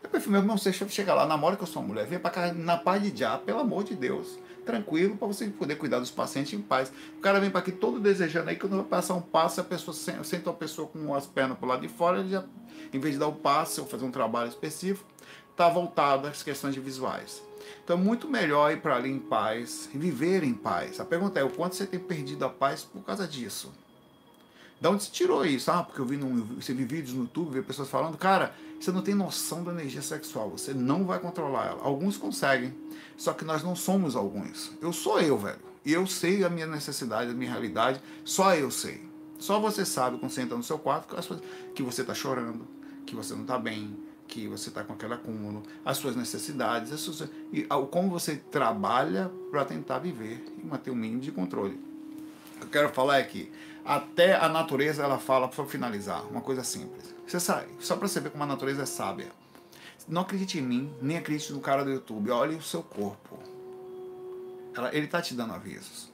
[0.07, 2.53] Eu prefiro, meu irmão, você chega lá, namora com a sua mulher, vem pra cá
[2.53, 4.39] na paz de já, pelo amor de Deus.
[4.65, 6.89] Tranquilo, para você poder cuidar dos pacientes em paz.
[7.17, 9.93] O cara vem para aqui todo desejando aí, quando vai passar um passo, a pessoa
[9.93, 12.45] senta uma pessoa com as pernas pro lado de fora, ele já,
[12.93, 15.05] em vez de dar o um passe ou fazer um trabalho específico,
[15.51, 17.43] está voltado às questões de visuais.
[17.83, 21.01] Então é muito melhor ir para ali em paz viver em paz.
[21.01, 23.73] A pergunta é: o quanto você tem perdido a paz por causa disso?
[24.79, 25.71] Da onde você tirou isso?
[25.71, 28.91] Ah, porque eu vi, no, você vi vídeos no YouTube, vi pessoas falando, cara, você
[28.91, 31.81] não tem noção da energia sexual, você não vai controlar ela.
[31.81, 32.73] Alguns conseguem,
[33.17, 34.71] só que nós não somos alguns.
[34.79, 35.59] Eu sou eu, velho.
[35.83, 39.07] E eu sei a minha necessidade, a minha realidade, só eu sei.
[39.39, 41.15] Só você sabe quando você entra no seu quarto
[41.73, 42.67] que você está chorando,
[43.05, 43.95] que você não está bem,
[44.27, 49.31] que você está com aquele acúmulo, as suas necessidades, as suas, e como você trabalha
[49.49, 51.79] para tentar viver e manter o um mínimo de controle.
[52.55, 53.49] O que eu quero falar é que
[53.87, 57.15] até a natureza ela fala, para finalizar, uma coisa simples.
[57.25, 59.31] Você sabe, só para você ver como a natureza é sábia.
[60.05, 62.29] Não acredite em mim, nem acredite no cara do YouTube.
[62.29, 63.39] Olhe o seu corpo.
[64.75, 66.11] Ela, ele está te dando avisos.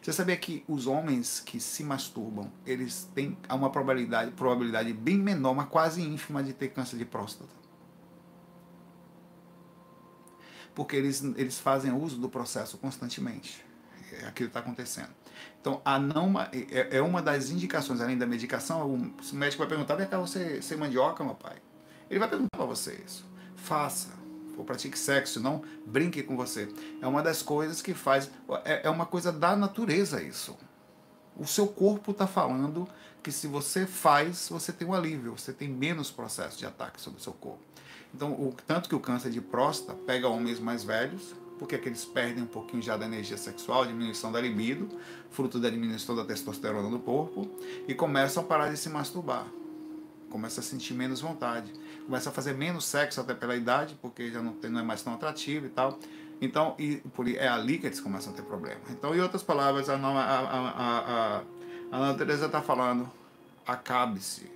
[0.00, 5.54] Você sabia que os homens que se masturbam, eles têm uma probabilidade, probabilidade bem menor,
[5.54, 7.50] mas quase ínfima de ter câncer de próstata?
[10.74, 13.64] Porque eles, eles fazem uso do processo constantemente.
[14.10, 15.21] É aquilo que está acontecendo.
[15.62, 19.94] Então, a não, é, é uma das indicações, além da medicação, o médico vai perguntar,
[19.94, 21.54] vem cá, você, você mandioca, meu pai?
[22.10, 23.24] Ele vai perguntar para você isso.
[23.54, 24.08] Faça,
[24.58, 26.68] ou pratique sexo, não brinque com você.
[27.00, 28.28] É uma das coisas que faz,
[28.64, 30.58] é, é uma coisa da natureza isso.
[31.36, 32.88] O seu corpo está falando
[33.22, 37.20] que se você faz, você tem um alívio, você tem menos processo de ataque sobre
[37.20, 37.62] o seu corpo.
[38.12, 41.88] Então, o, tanto que o câncer de próstata pega homens mais velhos, porque é que
[41.88, 44.88] eles perdem um pouquinho já da energia sexual, diminuição da libido,
[45.30, 47.48] fruto da diminuição da testosterona do corpo,
[47.86, 49.46] e começam a parar de se masturbar.
[50.30, 51.70] Começa a sentir menos vontade.
[52.06, 55.02] Começa a fazer menos sexo até pela idade, porque já não, tem, não é mais
[55.02, 55.98] tão atrativo e tal.
[56.40, 58.80] Então, e, por, é ali que eles começam a ter problema.
[58.90, 61.42] Então, em outras palavras, a, a, a,
[61.92, 63.08] a, está falando:
[63.66, 64.50] acabe-se,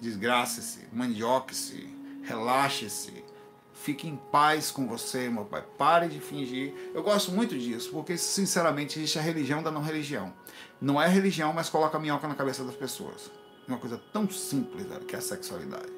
[0.00, 1.88] desgrace-se, mandioque-se,
[2.24, 3.24] relaxe-se,
[3.80, 5.64] Fique em paz com você, meu pai.
[5.78, 6.74] Pare de fingir.
[6.92, 10.34] Eu gosto muito disso, porque, sinceramente, existe a religião da não religião.
[10.78, 13.30] Não é religião, mas coloca a minhoca na cabeça das pessoas.
[13.66, 15.90] Uma coisa tão simples, velho, que é a sexualidade.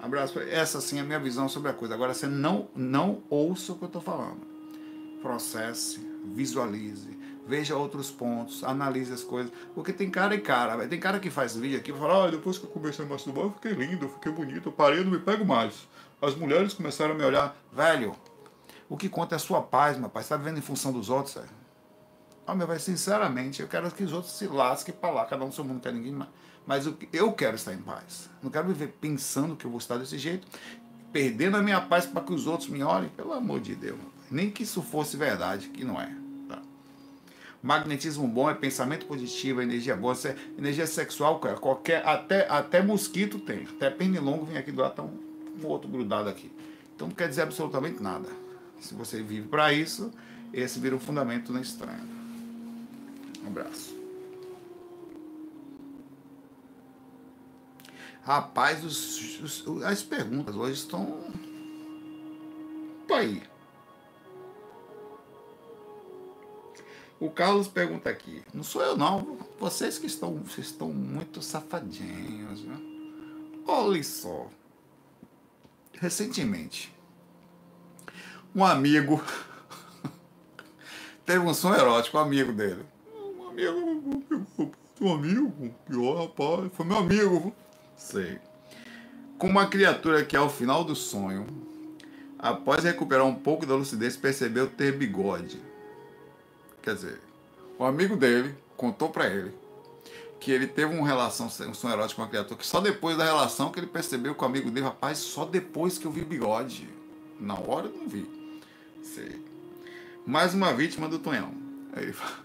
[0.00, 0.40] Abraço.
[0.40, 1.92] Essa, sim, é a minha visão sobre a coisa.
[1.92, 4.40] Agora, você não, não ouça o que eu estou falando.
[5.20, 6.00] Processe,
[6.34, 9.52] visualize, veja outros pontos, analise as coisas.
[9.74, 10.88] Porque tem cara e cara.
[10.88, 13.44] Tem cara que faz vídeo aqui e fala: ah, depois que eu comecei a masturbar,
[13.44, 15.86] eu fiquei lindo, eu fiquei bonito, eu parei, eu não me pego mais
[16.22, 18.14] as mulheres começaram a me olhar, velho,
[18.88, 20.22] o que conta é a sua paz, meu pai.
[20.22, 21.48] Você está vivendo em função dos outros, velho?
[22.46, 25.48] Ah, meu pai, sinceramente, eu quero que os outros se lasquem para lá, cada um
[25.48, 26.30] no seu mundo, não quer ninguém mais.
[26.64, 28.30] Mas eu quero estar em paz.
[28.40, 30.46] Não quero viver pensando que eu vou estar desse jeito,
[31.12, 33.08] perdendo a minha paz para que os outros me olhem.
[33.08, 33.98] Pelo amor de Deus.
[34.30, 36.14] Nem que isso fosse verdade, que não é.
[36.48, 36.62] Tá?
[37.60, 40.14] Magnetismo bom é pensamento positivo, é energia boa.
[40.24, 43.64] É energia sexual, qualquer, até, até mosquito tem.
[43.64, 45.31] Até pernilongo vem aqui do lado, tão um
[45.64, 46.50] outro grudado aqui.
[46.94, 48.28] Então não quer dizer absolutamente nada.
[48.80, 50.12] Se você vive para isso,
[50.52, 52.06] esse vira o fundamento na estranha.
[53.42, 53.96] Um abraço.
[58.22, 61.24] Rapaz, os, os, as perguntas hoje estão.
[63.06, 63.42] Tô aí.
[67.18, 68.42] O Carlos pergunta aqui.
[68.52, 69.38] Não sou eu não.
[69.58, 72.76] Vocês que estão, vocês estão muito safadinhos, né?
[73.66, 74.48] Olha só
[76.02, 76.92] recentemente.
[78.52, 79.22] Um amigo
[81.24, 82.84] teve um sonho erótico, um amigo dele.
[83.14, 84.24] Um amigo,
[85.00, 87.54] um amigo, pior rapaz, foi meu amigo.
[87.96, 88.40] Sei.
[89.38, 91.46] Com uma criatura que ao final do sonho,
[92.36, 95.62] após recuperar um pouco da lucidez, percebeu ter bigode.
[96.82, 97.20] Quer dizer,
[97.78, 99.54] o amigo dele contou para ele
[100.42, 103.70] que ele teve uma relação, um erótico com uma criatura, que só depois da relação
[103.70, 106.88] que ele percebeu com o amigo dele, rapaz, só depois que eu vi bigode.
[107.38, 108.28] Na hora eu não vi.
[109.04, 109.40] Sei.
[110.26, 111.52] Mais uma vítima do Tonhão.
[111.92, 112.38] Aí ele fala.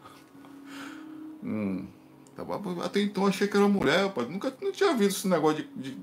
[1.43, 1.87] hum.
[2.35, 2.43] Tá
[2.85, 4.29] Até então achei que era mulher, rapaz.
[4.29, 5.97] Nunca não tinha visto esse negócio de, de,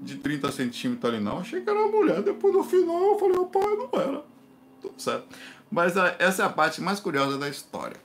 [0.00, 1.40] de 30 centímetros ali, não.
[1.40, 2.22] Achei que era mulher.
[2.22, 4.24] Depois no final eu falei, rapaz, não era.
[4.80, 5.26] Tudo certo.
[5.70, 7.98] Mas a, essa é a parte mais curiosa da história.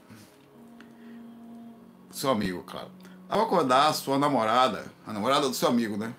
[2.11, 2.91] Seu amigo, claro.
[3.33, 6.13] Ao acordar a sua namorada, a namorada do seu amigo, né?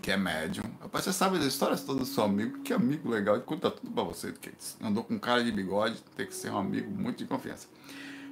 [0.00, 0.62] Que é médium.
[0.80, 3.90] Rapaz, você sabe das histórias todas do seu amigo, que amigo legal, ele conta tudo
[3.90, 4.30] pra você.
[4.30, 7.66] Que andou com cara de bigode, tem que ser um amigo muito de confiança.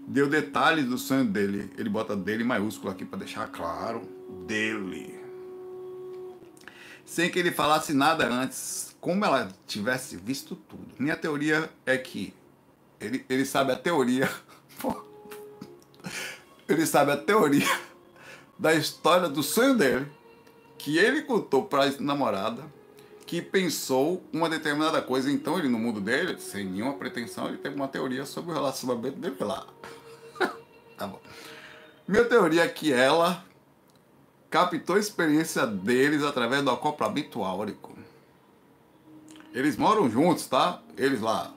[0.07, 1.73] Deu detalhes do sonho dele.
[1.77, 4.09] Ele bota dele maiúsculo aqui para deixar claro.
[4.47, 5.19] Dele.
[7.05, 10.87] sem que ele falasse nada antes, como ela tivesse visto tudo.
[11.01, 12.33] Minha teoria é que
[13.01, 14.31] ele, ele sabe a teoria.
[16.69, 17.88] ele sabe a teoria
[18.59, 20.07] da história do sonho dele,
[20.77, 22.65] que ele contou para a namorada,
[23.27, 25.31] que pensou uma determinada coisa.
[25.31, 29.19] Então ele, no mundo dele, sem nenhuma pretensão, ele teve uma teoria sobre o relacionamento
[29.19, 29.67] dele lá.
[30.97, 31.21] tá bom.
[32.07, 33.45] Minha teoria é que ela
[34.51, 37.97] captou a experiência deles através do acoplamento áurico.
[39.53, 40.83] Eles moram juntos, tá?
[40.97, 41.53] Eles lá.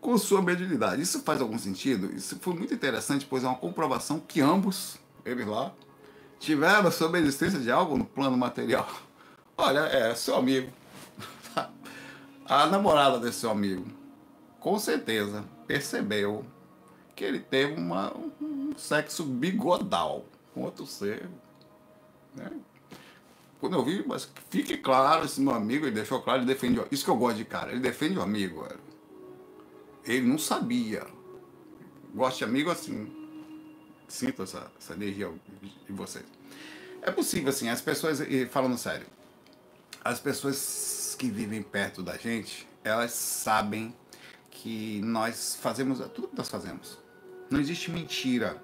[0.00, 1.00] Com sua mediunidade.
[1.00, 2.14] Isso faz algum sentido?
[2.14, 5.72] Isso foi muito interessante, pois é uma comprovação que ambos, eles lá,
[6.38, 8.88] tiveram sobre a existência de algo no plano material.
[9.56, 10.72] Olha, é seu amigo.
[12.46, 13.86] A namorada desse seu amigo,
[14.58, 16.44] com certeza, percebeu
[17.14, 21.28] que ele teve uma, um sexo bigodal com outro ser.
[22.34, 22.50] Né?
[23.60, 26.82] Quando eu vi, mas fique claro, esse meu amigo, ele deixou claro, ele defende.
[26.90, 28.66] Isso que eu gosto de cara, ele defende o amigo.
[30.04, 31.06] Ele não sabia.
[32.12, 33.21] Gosto de amigo assim.
[34.12, 36.26] Sinto essa, essa energia de vocês.
[37.00, 39.06] É possível, assim, as pessoas, e falando sério,
[40.04, 43.96] as pessoas que vivem perto da gente, elas sabem
[44.50, 46.98] que nós fazemos tudo que nós fazemos.
[47.48, 48.62] Não existe mentira.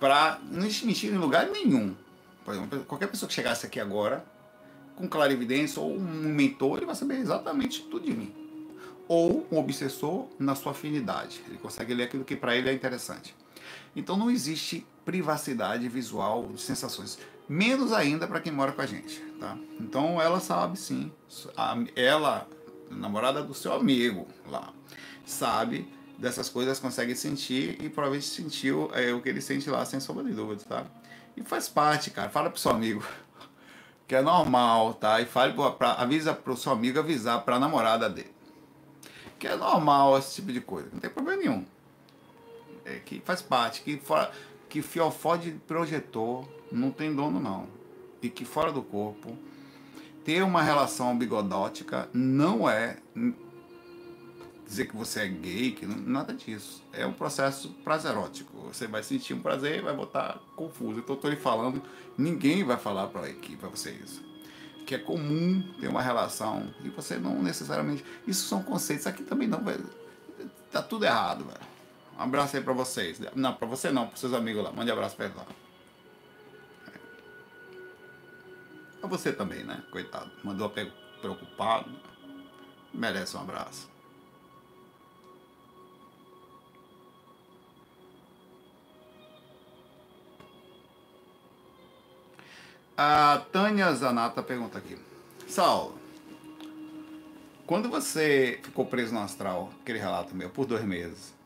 [0.00, 1.94] Pra, não existe mentira em lugar nenhum.
[2.44, 4.24] Por exemplo, qualquer pessoa que chegasse aqui agora,
[4.96, 8.34] com clarividência ou um mentor, ele vai saber exatamente tudo de mim.
[9.06, 11.40] Ou um obsessor na sua afinidade.
[11.46, 13.32] Ele consegue ler aquilo que para ele é interessante.
[13.94, 17.18] Então não existe privacidade visual de sensações.
[17.48, 19.20] Menos ainda para quem mora com a gente.
[19.40, 19.56] Tá?
[19.80, 21.10] Então ela sabe sim.
[21.96, 22.46] Ela,
[22.90, 24.72] namorada do seu amigo lá,
[25.24, 25.88] sabe
[26.20, 30.22] dessas coisas consegue sentir e provavelmente sentiu é, o que ele sente lá, sem sombra
[30.22, 30.84] de dúvidas, tá?
[31.36, 32.28] E faz parte, cara.
[32.28, 33.02] Fala pro seu amigo
[34.06, 35.20] que é normal, tá?
[35.20, 38.30] E fale pra, avisa pro seu amigo avisar pra namorada dele.
[39.38, 41.64] Que é normal esse tipo de coisa, não tem problema nenhum.
[42.90, 44.30] É que faz parte, que fora
[44.68, 47.66] que fiofó de projetor não tem dono não.
[48.22, 49.36] E que fora do corpo
[50.24, 52.98] ter uma relação bigodótica não é
[54.70, 56.82] dizer que você é gay, que não, nada disso.
[56.92, 58.56] É um processo prazerótico.
[58.68, 61.00] Você vai sentir um prazer e vai botar confuso.
[61.00, 61.82] Então, estou lhe falando,
[62.16, 64.22] ninguém vai falar para equipe, para você isso.
[64.86, 68.04] Que é comum ter uma relação e você não necessariamente.
[68.26, 69.08] Isso são conceitos.
[69.08, 69.84] Aqui também não, velho.
[70.70, 71.69] Tá tudo errado, velho.
[72.20, 73.18] Um abraço aí para vocês.
[73.34, 74.70] Não, para você não, para seus amigos lá.
[74.70, 75.46] Mande abraço para eles lá.
[76.88, 76.98] É.
[79.00, 79.82] Pra você também, né?
[79.90, 80.30] Coitado.
[80.44, 80.70] Mandou
[81.22, 81.90] preocupado.
[82.92, 83.88] Merece um abraço.
[92.98, 94.98] A Tânia Zanata pergunta aqui.
[95.48, 95.98] Saulo,
[97.66, 101.39] quando você ficou preso no astral, aquele relato meu, por dois meses,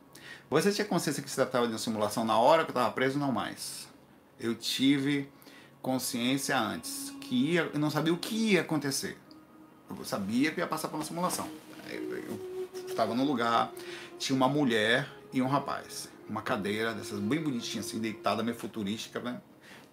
[0.51, 3.19] você tinha consciência que se tratava de uma simulação na hora que estava preso?
[3.19, 3.89] Não mais.
[4.39, 5.29] Eu tive
[5.83, 9.19] consciência antes, que ia, eu não sabia o que ia acontecer.
[9.91, 11.49] Eu sabia que ia passar por uma simulação.
[11.91, 13.71] Eu estava num lugar,
[14.19, 16.09] tinha uma mulher e um rapaz.
[16.29, 19.41] Uma cadeira dessas bem bonitinha, assim, deitada, meio futurística, né?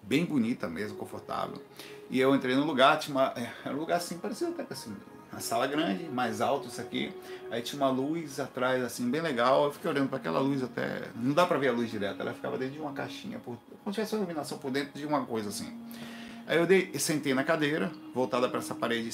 [0.01, 1.61] bem bonita mesmo, confortável.
[2.09, 4.95] E eu entrei no lugar, tinha uma, é, era um lugar assim, parecia até assim,
[5.31, 7.13] uma sala grande, mais alto isso aqui.
[7.49, 9.65] Aí tinha uma luz atrás, assim, bem legal.
[9.65, 11.03] Eu fiquei olhando para aquela luz até.
[11.15, 13.93] Não dá para ver a luz direto, ela ficava dentro de uma caixinha, por, como
[13.93, 15.71] tivesse uma iluminação por dentro de uma coisa assim.
[16.47, 19.09] Aí eu dei, sentei na cadeira, voltada para essa parede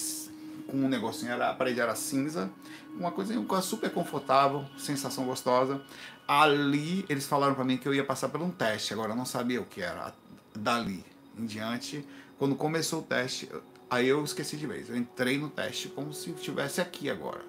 [0.67, 2.49] com um negocinho, era, a parede era cinza,
[2.95, 5.82] uma coisa, uma coisa super confortável, sensação gostosa.
[6.27, 9.25] Ali eles falaram para mim que eu ia passar por um teste, agora eu não
[9.25, 10.13] sabia o que era
[10.56, 11.06] dali
[11.38, 12.06] em diante,
[12.38, 13.49] quando começou o teste,
[13.89, 14.89] aí eu esqueci de vez.
[14.89, 17.41] Eu entrei no teste como se estivesse aqui agora.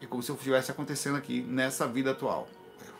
[0.00, 2.48] E como se eu estivesse acontecendo aqui nessa vida atual.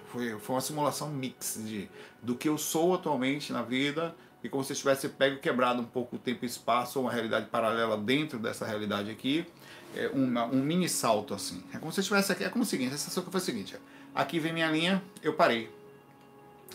[0.08, 1.88] Foi, foi uma simulação mix de,
[2.22, 5.84] do que eu sou atualmente na vida e como se eu tivesse pego quebrado um
[5.84, 9.46] pouco o tempo e espaço, ou uma realidade paralela dentro dessa realidade aqui,
[9.94, 11.62] é uma, um mini salto assim.
[11.72, 13.44] É como se eu estivesse aqui, é como o seguinte, a sensação que foi a
[13.44, 13.76] seguinte,
[14.12, 15.70] aqui vem minha linha, eu parei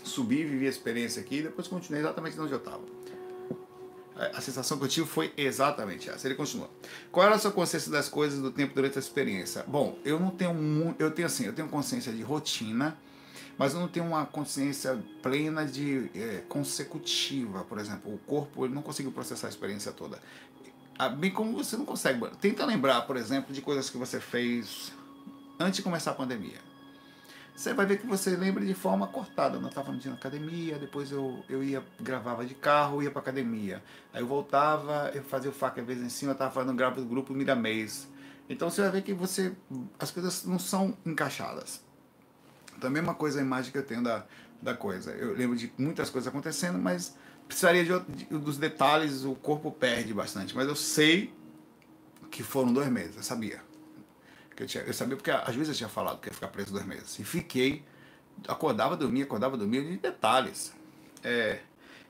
[0.04, 2.80] subi, vivi a experiência aqui depois continuei exatamente onde eu estava.
[4.18, 6.26] A sensação que eu tive foi exatamente essa.
[6.26, 6.68] Ele continua.
[7.12, 9.64] Qual era a sua consciência das coisas do tempo durante a experiência?
[9.66, 12.98] Bom, eu não tenho muito, eu tenho assim, eu tenho consciência de rotina,
[13.56, 18.74] mas eu não tenho uma consciência plena de é, consecutiva, por exemplo, o corpo ele
[18.74, 20.18] não conseguiu processar a experiência toda.
[21.16, 22.20] Bem como você não consegue.
[22.40, 24.92] Tenta lembrar, por exemplo, de coisas que você fez
[25.60, 26.67] antes de começar a pandemia
[27.58, 29.58] você vai ver que você lembra de forma cortada.
[29.58, 33.82] Eu estava indo na academia, depois eu, eu ia, gravava de carro, ia para academia.
[34.12, 37.00] Aí eu voltava, eu fazia o faca às vezes em cima, eu estava fazendo gravo
[37.00, 38.06] do grupo Miramês.
[38.48, 39.56] Então você vai ver que você
[39.98, 41.82] as coisas não são encaixadas.
[42.76, 44.24] Então a mesma coisa a imagem que eu tenho da,
[44.62, 45.10] da coisa.
[45.10, 47.16] Eu lembro de muitas coisas acontecendo, mas
[47.48, 50.54] precisaria de, de, dos detalhes, o corpo perde bastante.
[50.54, 51.34] Mas eu sei
[52.30, 53.67] que foram dois meses, eu sabia.
[54.62, 56.84] Eu, tinha, eu sabia porque às vezes eu tinha falado que ia ficar preso dois
[56.84, 57.18] meses.
[57.18, 57.84] E fiquei,
[58.46, 60.72] acordava, dormia, acordava, dormia, de detalhes.
[61.22, 61.60] É,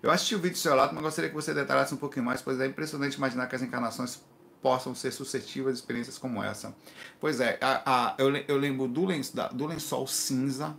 [0.03, 2.41] eu assisti o vídeo do seu lado, mas gostaria que você detalhasse um pouquinho mais,
[2.41, 4.21] pois é impressionante imaginar que as encarnações
[4.63, 6.75] possam ser suscetíveis a experiências como essa.
[7.21, 10.77] Pois é, a, a, eu, eu lembro do, lenço, da, do lençol cinza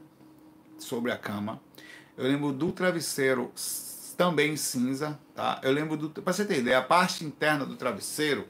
[0.77, 1.61] sobre a cama.
[2.17, 3.51] Eu lembro do travesseiro
[4.17, 5.61] também cinza, tá?
[5.63, 8.45] Eu lembro do, para você ter ideia, a parte interna do travesseiro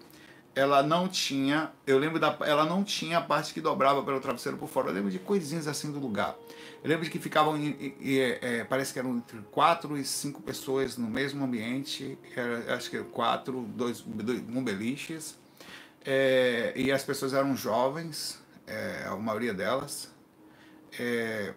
[0.59, 4.57] ela não tinha, eu lembro da, ela não tinha a parte que dobrava pelo travesseiro
[4.57, 4.89] por fora.
[4.89, 6.35] Eu lembro de coisinhas assim do lugar.
[6.83, 7.57] Eu lembro de que ficavam,
[8.01, 12.17] é, parece que eram entre quatro e cinco pessoas no mesmo ambiente.
[12.35, 15.37] Era, acho que quatro, dois, dois um beliches.
[16.03, 18.37] É, e as pessoas eram jovens,
[18.67, 20.13] é, a maioria delas.
[20.99, 21.53] É,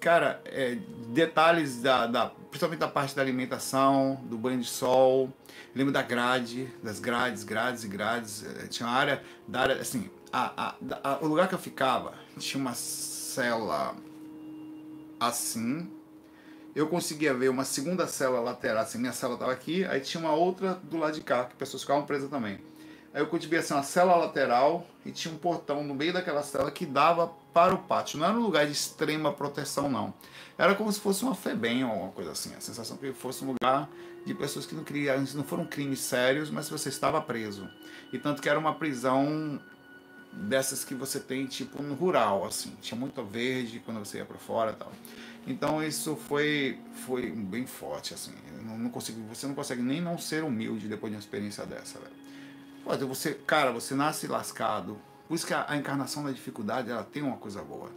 [0.00, 0.78] cara, é,
[1.10, 5.28] detalhes da, da, principalmente da parte da alimentação, do banho de sol.
[5.74, 8.44] lembro da grade, das grades, grades e grades.
[8.44, 12.14] É, tinha uma área, da área, assim, a, a, a, o lugar que eu ficava
[12.38, 13.96] tinha uma cela
[15.18, 15.90] assim.
[16.76, 20.32] Eu conseguia ver uma segunda cela lateral, assim, minha cela estava aqui, aí tinha uma
[20.32, 22.60] outra do lado de cá, que pessoas ficavam presas também.
[23.12, 26.70] Aí eu cultivei assim, uma cela lateral e tinha um portão no meio daquela cela
[26.70, 28.18] que dava para o pátio.
[28.18, 30.12] Não era um lugar de extrema proteção, não.
[30.58, 32.52] Era como se fosse uma FEBEM ou alguma coisa assim.
[32.54, 33.88] A sensação que fosse um lugar
[34.26, 37.68] de pessoas que não criaram, não foram crimes sérios, mas você estava preso.
[38.12, 39.60] E tanto que era uma prisão
[40.32, 42.76] dessas que você tem tipo no rural, assim.
[42.80, 44.92] Tinha muito verde quando você ia para fora tal.
[45.46, 48.32] Então isso foi, foi bem forte, assim.
[48.62, 51.98] Não, não consigo, você não consegue nem não ser humilde depois de uma experiência dessa,
[52.00, 53.08] velho.
[53.08, 54.98] Você, cara, você nasce lascado.
[55.28, 57.90] Por isso que a, a encarnação da dificuldade, ela tem uma coisa boa.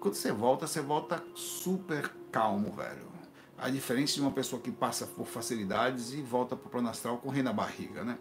[0.00, 3.08] Quando você volta, você volta super calmo, velho.
[3.56, 7.28] A diferença de uma pessoa que passa por facilidades e volta pro plano astral com
[7.28, 8.16] rei na barriga, né?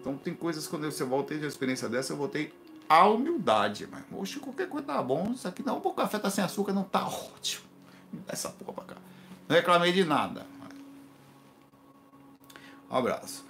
[0.00, 2.54] Então tem coisas quando você volta de uma experiência dessa, eu voltei
[2.88, 6.42] a humildade, mas Oxe, qualquer coisa tá bom, isso aqui não, pouco café tá sem
[6.42, 7.66] açúcar, não tá ótimo.
[8.10, 8.96] Me dá essa porra pra cá.
[9.46, 10.46] Não reclamei de nada.
[12.90, 13.49] Um abraço.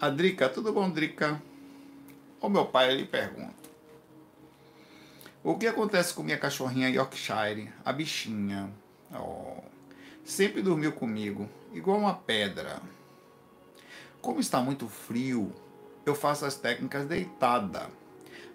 [0.00, 1.42] A tudo bom, Drica?
[2.40, 3.52] O meu pai ele pergunta:
[5.44, 8.72] O que acontece com minha cachorrinha Yorkshire, a bichinha?
[9.12, 9.62] Oh,
[10.24, 12.80] sempre dormiu comigo, igual uma pedra.
[14.22, 15.52] Como está muito frio,
[16.06, 17.90] eu faço as técnicas deitada.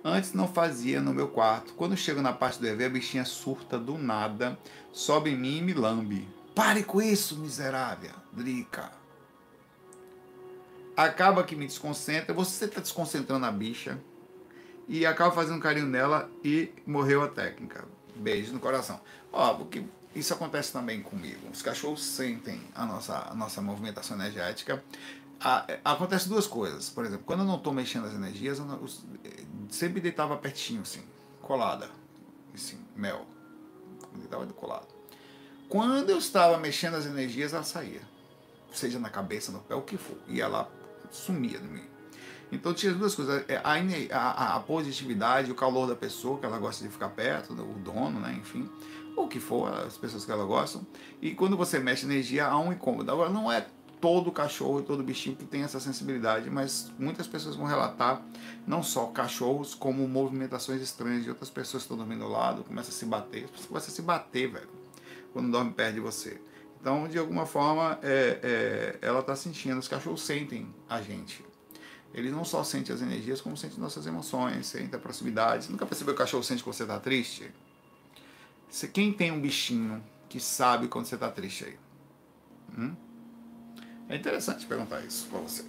[0.04, 1.76] Antes não fazia no meu quarto.
[1.76, 4.58] Quando chego na parte do EV, a bichinha surta do nada,
[4.92, 6.28] sobe em mim e me lambe.
[6.56, 9.05] Pare com isso, miserável, Drica
[10.96, 14.00] acaba que me desconcentra, você está desconcentrando a bicha
[14.88, 17.86] e acaba fazendo carinho nela e morreu a técnica.
[18.16, 19.00] Beijo no coração.
[19.32, 19.84] Ó, porque
[20.16, 21.50] isso acontece também comigo.
[21.52, 24.84] Os cachorros sentem a nossa, a nossa movimentação energética.
[25.84, 26.90] acontece duas coisas.
[26.90, 28.88] Por exemplo, quando eu não estou mexendo as energias, eu, não, eu
[29.70, 31.04] sempre deitava pertinho, assim,
[31.42, 31.90] colada.
[32.54, 33.26] Assim, mel.
[34.14, 34.88] Deitava colado.
[35.68, 38.02] Quando eu estava mexendo as energias, ela saía.
[38.72, 40.18] Seja na cabeça, no pé, o que for.
[40.28, 40.72] E ela
[41.16, 41.84] sumia de mim.
[42.52, 46.60] Então tinha duas coisas, é, a, a, a, positividade, o calor da pessoa, que ela
[46.60, 48.70] gosta de ficar perto, o dono, né, enfim,
[49.16, 50.86] ou o que for, as pessoas que ela gostam.
[51.22, 53.12] E quando você mexe energia, há um incômodo.
[53.12, 53.66] Agora, não é
[54.00, 58.22] todo cachorro e todo bichinho que tem essa sensibilidade, mas muitas pessoas vão relatar,
[58.68, 62.90] não só cachorros, como movimentações estranhas de outras pessoas que estão dormindo ao lado, começa
[62.90, 64.70] a se bater, você começa a se bater, velho,
[65.34, 66.40] quando dorme perto de você.
[66.80, 68.40] Então, de alguma forma, é,
[69.02, 69.80] é, ela está sentindo.
[69.80, 71.44] Os cachorros sentem a gente.
[72.14, 75.66] Eles não só sentem as energias, como sentem nossas emoções, sentem a proximidade.
[75.66, 77.52] Você nunca percebeu que o cachorro sente quando você está triste?
[78.70, 81.78] Você, quem tem um bichinho que sabe quando você está triste aí?
[82.78, 82.96] Hum?
[84.08, 85.64] É interessante perguntar isso para você.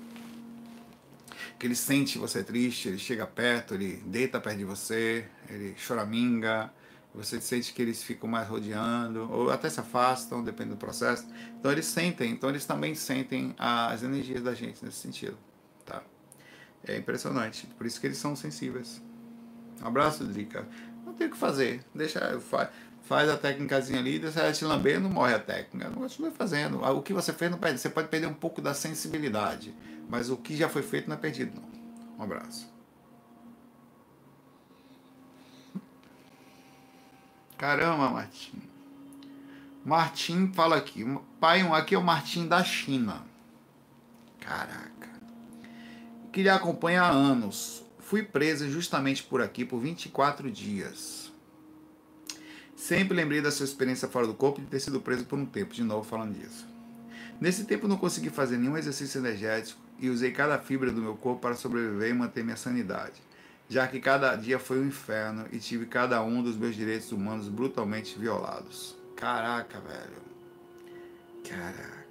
[1.59, 6.72] Que ele sente você triste, ele chega perto, ele deita perto de você, ele choraminga,
[7.17, 11.27] você sente que eles ficam mais rodeando, ou até se afastam, depende do processo.
[11.59, 15.37] Então eles sentem, então eles também sentem as energias da gente nesse sentido.
[15.85, 16.03] Tá?
[16.87, 19.03] É impressionante, por isso que eles são sensíveis.
[19.83, 20.69] Um abraço, Drica.
[21.07, 22.69] Não tem o que fazer, deixa, faz,
[23.03, 25.89] faz a técnicazinha ali, deixa ela te lamber, não morre a técnica.
[25.89, 26.83] Não continue fazendo.
[26.83, 29.75] O que você fez não perde, você pode perder um pouco da sensibilidade,
[30.09, 32.19] mas o que já foi feito não é perdido, não.
[32.19, 32.76] Um abraço.
[37.59, 38.62] Caramba, Martim.
[39.84, 41.04] Martim fala aqui.
[41.40, 43.24] Pai, aqui é o Martim da China.
[44.40, 45.09] Caraca.
[46.32, 47.82] Que lhe acompanha há anos.
[47.98, 51.32] Fui presa justamente por aqui por 24 dias.
[52.76, 55.72] Sempre lembrei da sua experiência fora do corpo de ter sido preso por um tempo,
[55.72, 56.68] de novo falando disso.
[57.40, 61.40] Nesse tempo não consegui fazer nenhum exercício energético e usei cada fibra do meu corpo
[61.40, 63.26] para sobreviver e manter minha sanidade
[63.69, 67.49] já que cada dia foi um inferno e tive cada um dos meus direitos humanos
[67.49, 68.97] brutalmente violados.
[69.17, 70.23] Caraca, velho.
[71.49, 72.07] Caraca.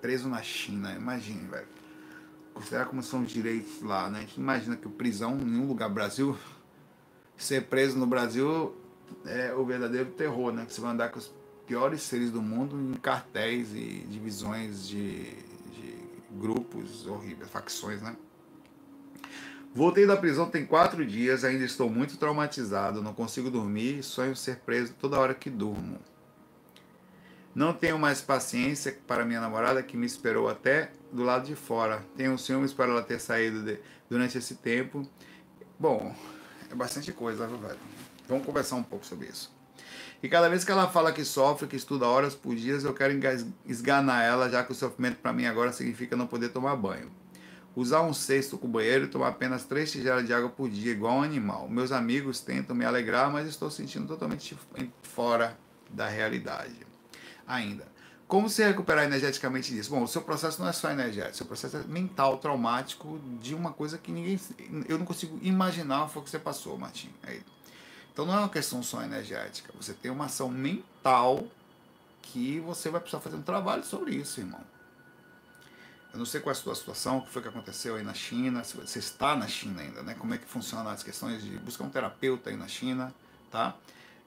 [0.00, 1.68] Preso na China, imagine, velho.
[2.52, 4.18] Considerar como são os direitos lá, né?
[4.18, 6.38] A gente imagina que prisão em um lugar Brasil,
[7.36, 8.76] ser preso no Brasil
[9.26, 10.64] é o verdadeiro terror, né?
[10.64, 11.32] Que você vai andar com os
[11.66, 15.98] piores seres do mundo em cartéis e divisões de, de
[16.30, 18.16] grupos horríveis, facções, né?
[19.76, 24.58] Voltei da prisão tem quatro dias, ainda estou muito traumatizado, não consigo dormir sonho ser
[24.58, 25.98] preso toda hora que durmo.
[27.52, 32.04] Não tenho mais paciência para minha namorada que me esperou até do lado de fora.
[32.16, 35.04] Tenho ciúmes para ela ter saído de, durante esse tempo.
[35.76, 36.14] Bom,
[36.70, 37.78] é bastante coisa, velho?
[38.28, 39.52] Vamos conversar um pouco sobre isso.
[40.22, 43.12] E cada vez que ela fala que sofre, que estuda horas por dia, eu quero
[43.66, 47.10] esganar ela, já que o sofrimento para mim agora significa não poder tomar banho
[47.76, 51.16] usar um cesto com banheiro e tomar apenas três tigelas de água por dia, igual
[51.16, 51.68] um animal.
[51.68, 54.56] Meus amigos tentam me alegrar, mas estou sentindo totalmente
[55.02, 55.58] fora
[55.90, 56.74] da realidade.
[57.46, 57.92] Ainda.
[58.26, 59.90] Como se recuperar energeticamente disso?
[59.90, 63.54] Bom, o seu processo não é só energético, o seu processo é mental, traumático, de
[63.54, 64.40] uma coisa que ninguém.
[64.88, 67.10] Eu não consigo imaginar o que você passou, Martim.
[68.12, 69.72] Então não é uma questão só energética.
[69.76, 71.44] Você tem uma ação mental
[72.22, 74.60] que você vai precisar fazer um trabalho sobre isso, irmão.
[76.14, 78.14] Eu não sei qual é a sua situação, o que foi que aconteceu aí na
[78.14, 80.14] China, se você está na China ainda, né?
[80.14, 83.12] Como é que funciona as questões de buscar um terapeuta aí na China,
[83.50, 83.74] tá?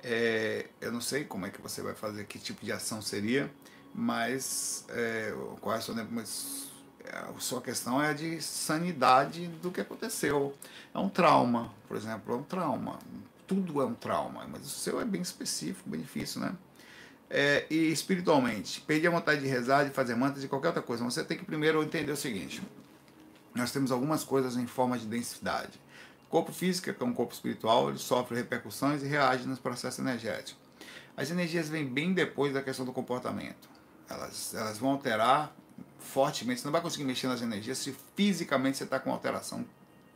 [0.03, 3.49] É, eu não sei como é que você vai fazer, que tipo de ação seria,
[3.95, 6.67] mas é, qual é a sua, mas
[7.09, 10.53] a sua questão é de sanidade do que aconteceu.
[10.93, 12.99] É um trauma, por exemplo, é um trauma.
[13.47, 16.53] Tudo é um trauma, mas o seu é bem específico, bem difícil, né?
[17.29, 21.03] É, e espiritualmente, perder a vontade de rezar, de fazer mantras, de qualquer outra coisa,
[21.03, 22.61] você tem que primeiro entender o seguinte:
[23.53, 25.79] nós temos algumas coisas em forma de densidade.
[26.25, 29.99] O corpo físico, que é um corpo espiritual, ele sofre repercussões e reage nos processos
[29.99, 30.55] energéticos.
[31.15, 33.69] As energias vêm bem depois da questão do comportamento.
[34.09, 35.55] Elas, elas vão alterar
[35.99, 36.61] fortemente.
[36.61, 39.65] Você não vai conseguir mexer nas energias se fisicamente você está com alteração,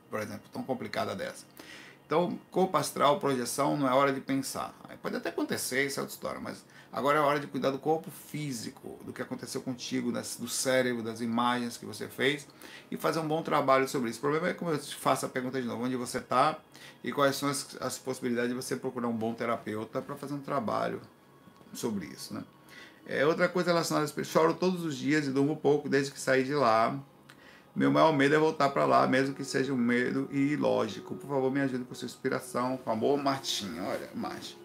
[0.09, 1.45] por exemplo, tão complicada dessa.
[2.05, 4.75] Então, corpo astral, projeção, não é hora de pensar.
[5.01, 8.11] Pode até acontecer, isso é outra história, mas Agora é hora de cuidar do corpo
[8.11, 12.45] físico, do que aconteceu contigo, do cérebro, das imagens que você fez
[12.89, 14.19] e fazer um bom trabalho sobre isso.
[14.19, 16.59] O problema é como eu te faço a pergunta de novo: onde você está
[17.01, 20.41] e quais são as, as possibilidades de você procurar um bom terapeuta para fazer um
[20.41, 20.99] trabalho
[21.73, 22.33] sobre isso.
[22.33, 22.43] Né?
[23.05, 26.43] É, outra coisa relacionada a choro todos os dias e durmo pouco desde que saí
[26.43, 26.99] de lá.
[27.73, 31.15] Meu maior medo é voltar para lá, mesmo que seja um medo ilógico.
[31.15, 32.75] Por favor, me ajude com sua inspiração.
[32.75, 33.85] Com amor, Martinho.
[33.85, 34.60] Olha, Martinho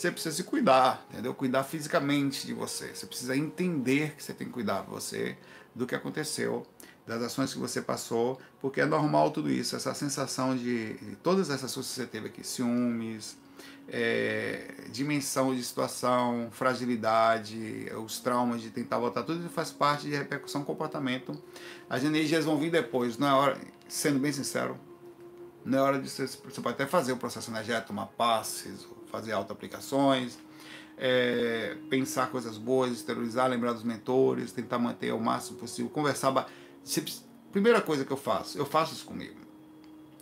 [0.00, 1.34] você precisa se cuidar, entendeu?
[1.34, 2.94] Cuidar fisicamente de você.
[2.94, 5.36] Você precisa entender que você tem que cuidar de você,
[5.74, 6.66] do que aconteceu,
[7.06, 11.50] das ações que você passou, porque é normal tudo isso, essa sensação de, de todas
[11.50, 13.36] essas coisas que você teve aqui, ciúmes,
[13.88, 20.16] é, dimensão de situação, fragilidade, os traumas de tentar voltar, tudo isso faz parte de
[20.16, 21.38] repercussão comportamento.
[21.90, 24.78] As energias vão vir depois, não é hora, sendo bem sincero,
[25.62, 29.32] não é hora de você, você pode até fazer o processo energético, tomar passes, fazer
[29.32, 30.38] auto-aplicações,
[30.96, 36.46] é, pensar coisas boas, exteriorizar, lembrar dos mentores, tentar manter o máximo possível, conversar.
[37.50, 39.40] Primeira coisa que eu faço, eu faço isso comigo.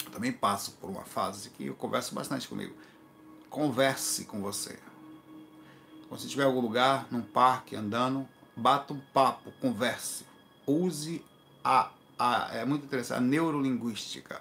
[0.06, 2.74] Eu também passo por uma fase que eu converso bastante comigo.
[3.50, 4.78] Converse com você.
[6.08, 8.26] Quando você estiver em algum lugar, num parque, andando,
[8.56, 10.24] bata um papo, converse.
[10.66, 11.24] Use
[11.62, 14.40] a, a é muito interessante, a neurolinguística.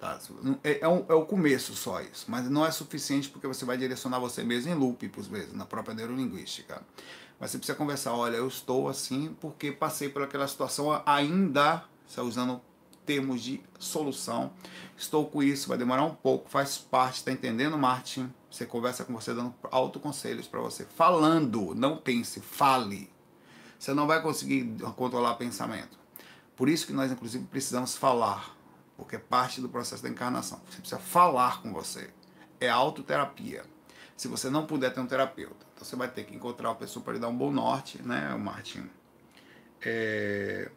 [0.00, 0.18] Tá?
[0.64, 3.76] É, é, um, é, o começo só isso, mas não é suficiente porque você vai
[3.76, 6.82] direcionar você mesmo em loop, por vezes, na própria neurolinguística.
[7.38, 12.22] Mas você precisa conversar, olha, eu estou assim porque passei por aquela situação ainda, está
[12.22, 12.62] usando
[13.04, 14.50] termos de solução,
[14.96, 18.32] estou com isso, vai demorar um pouco, faz parte, está entendendo, Martin?
[18.50, 23.10] Você conversa com você dando autoconselhos para você, falando, não pense, fale.
[23.78, 24.64] Você não vai conseguir
[24.96, 25.98] controlar pensamento.
[26.56, 28.59] Por isso que nós, inclusive, precisamos falar
[29.00, 30.60] porque é parte do processo da encarnação.
[30.68, 32.10] Você precisa falar com você.
[32.60, 33.64] É autoterapia.
[34.14, 37.02] Se você não puder ter um terapeuta, então você vai ter que encontrar uma pessoa
[37.02, 38.90] para lhe dar um bom norte, né, Martin?
[39.80, 40.70] É...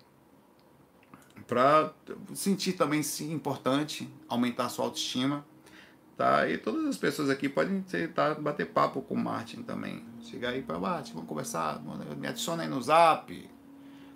[1.45, 1.93] para
[2.33, 5.45] sentir também se importante, aumentar a sua autoestima,
[6.15, 6.47] tá?
[6.47, 10.05] E todas as pessoas aqui podem tentar bater papo com o Martin também.
[10.21, 11.81] Chegar aí para Martin, vamos conversar,
[12.17, 13.52] me adiciona aí no Zap.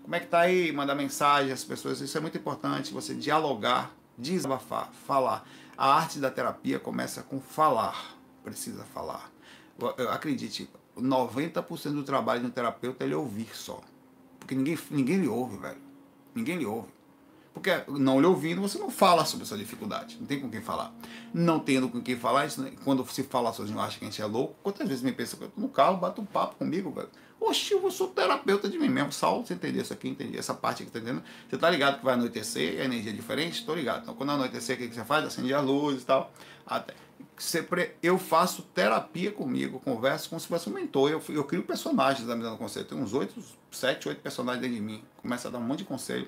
[0.07, 0.71] Como é que tá aí?
[0.71, 5.45] Mandar mensagem às pessoas, isso é muito importante, você dialogar, desabafar, falar.
[5.77, 9.29] A arte da terapia começa com falar, precisa falar.
[10.09, 13.81] Acredite, 90% do trabalho de um terapeuta é ele ouvir só.
[14.39, 15.81] Porque ninguém, ninguém lhe ouve, velho.
[16.33, 16.87] Ninguém lhe ouve.
[17.57, 20.17] Porque não lhe ouvindo, você não fala sobre sua dificuldade.
[20.19, 20.93] Não tem com quem falar.
[21.33, 24.25] Não tendo com quem falar, isso, quando se fala sozinho, acha que a gente é
[24.25, 24.55] louco.
[24.61, 27.09] Quantas vezes me pensa que eu tô no carro, bate um papo comigo, velho.
[27.39, 29.11] Oxi, eu sou terapeuta de mim mesmo.
[29.11, 30.07] Saulo, você entendeu isso aqui?
[30.07, 30.37] Entendi.
[30.37, 31.23] Essa parte aqui, tá entendendo?
[31.49, 33.65] Você tá ligado que vai anoitecer, a energia é diferente?
[33.65, 34.03] Tô ligado.
[34.03, 35.25] Então, quando anoitecer, o que, você faz?
[35.25, 36.31] Acende a luz e tal.
[36.65, 36.93] Até
[38.01, 41.11] eu faço terapia comigo, converso como se fosse um mentor.
[41.11, 42.85] Eu, eu crio personagens da Mesa do Conselho.
[42.85, 45.03] Tem uns oito, sete, oito personagens dentro de mim.
[45.21, 46.27] Começa a dar um monte de conselho.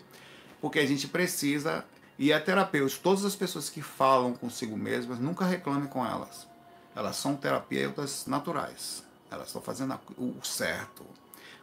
[0.62, 1.86] Porque a gente precisa,
[2.18, 2.93] e é terapeuta.
[3.01, 6.47] Todas as pessoas que falam consigo mesmas, nunca reclame com elas.
[6.93, 9.03] Elas são terapeutas naturais.
[9.32, 11.05] Elas estão fazendo o certo.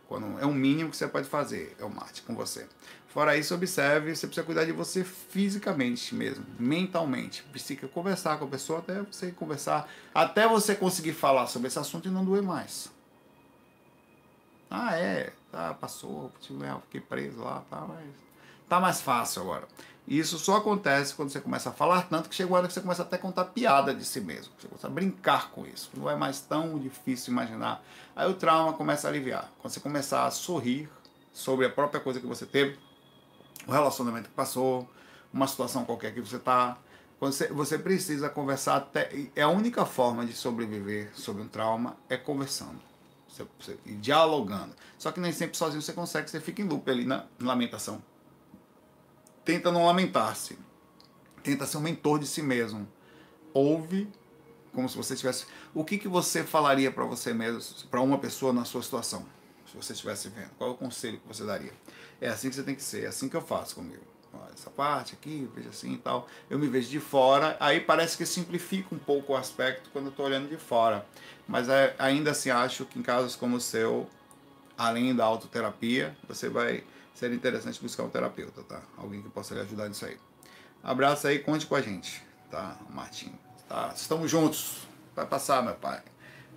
[0.08, 2.66] Quando, é o mínimo que você pode fazer, é o mate com você.
[3.08, 7.42] Fora isso, observe, você precisa cuidar de você fisicamente mesmo, mentalmente.
[7.44, 12.08] Precisa conversar com a pessoa até você conversar, até você conseguir falar sobre esse assunto
[12.08, 12.90] e não doer mais.
[14.70, 18.25] Ah, é, tá, passou, fiquei preso lá, tá, mas
[18.68, 19.66] tá mais fácil agora.
[20.06, 22.80] Isso só acontece quando você começa a falar tanto que chega uma hora que você
[22.80, 24.52] começa até a contar piada de si mesmo.
[24.56, 25.90] Você começa a brincar com isso.
[25.94, 27.82] Não é mais tão difícil imaginar.
[28.14, 29.50] Aí o trauma começa a aliviar.
[29.58, 30.88] Quando você começar a sorrir
[31.32, 32.78] sobre a própria coisa que você teve,
[33.66, 34.88] o relacionamento que passou,
[35.32, 36.78] uma situação qualquer que você está.
[37.18, 39.10] Você, você precisa conversar até.
[39.34, 42.80] É a única forma de sobreviver sobre um trauma é conversando.
[43.28, 44.72] Você, você, dialogando.
[44.96, 48.00] Só que nem sempre sozinho você consegue, você fica em loop ali na lamentação.
[49.46, 50.58] Tenta não lamentar-se.
[51.44, 52.86] Tenta ser um mentor de si mesmo.
[53.54, 54.08] Ouve
[54.72, 55.46] como se você tivesse.
[55.72, 59.24] O que, que você falaria para você mesmo, para uma pessoa na sua situação?
[59.70, 61.72] Se você estivesse vendo, qual é o conselho que você daria?
[62.20, 64.02] É assim que você tem que ser, é assim que eu faço comigo.
[64.52, 66.28] essa parte aqui, vejo assim e tal.
[66.50, 70.10] Eu me vejo de fora, aí parece que simplifica um pouco o aspecto quando eu
[70.10, 71.06] estou olhando de fora.
[71.46, 74.10] Mas é, ainda assim acho que em casos como o seu,
[74.76, 76.82] além da autoterapia, você vai
[77.16, 78.82] ser interessante buscar um terapeuta, tá?
[78.96, 80.18] Alguém que possa lhe ajudar nisso aí.
[80.82, 83.32] Abraço aí, conte com a gente, tá, Martim?
[83.68, 83.92] Tá?
[83.96, 84.86] Estamos juntos.
[85.14, 86.02] Vai passar, meu pai.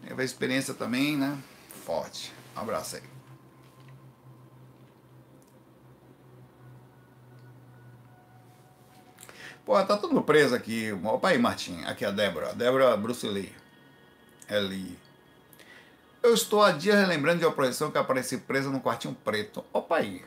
[0.06, 1.38] Teve experiência também, né?
[1.86, 2.34] Forte.
[2.56, 3.04] Abraço aí.
[9.66, 10.92] Pô, tá todo preso aqui.
[10.92, 11.84] Opa aí, Martim.
[11.86, 12.54] Aqui é a Débora.
[12.54, 13.54] Débora Bruce Lee.
[14.50, 15.00] Eli.
[16.22, 19.64] Eu estou há dias relembrando de uma projeção que apareci presa num quartinho preto.
[19.72, 20.26] Opa aí.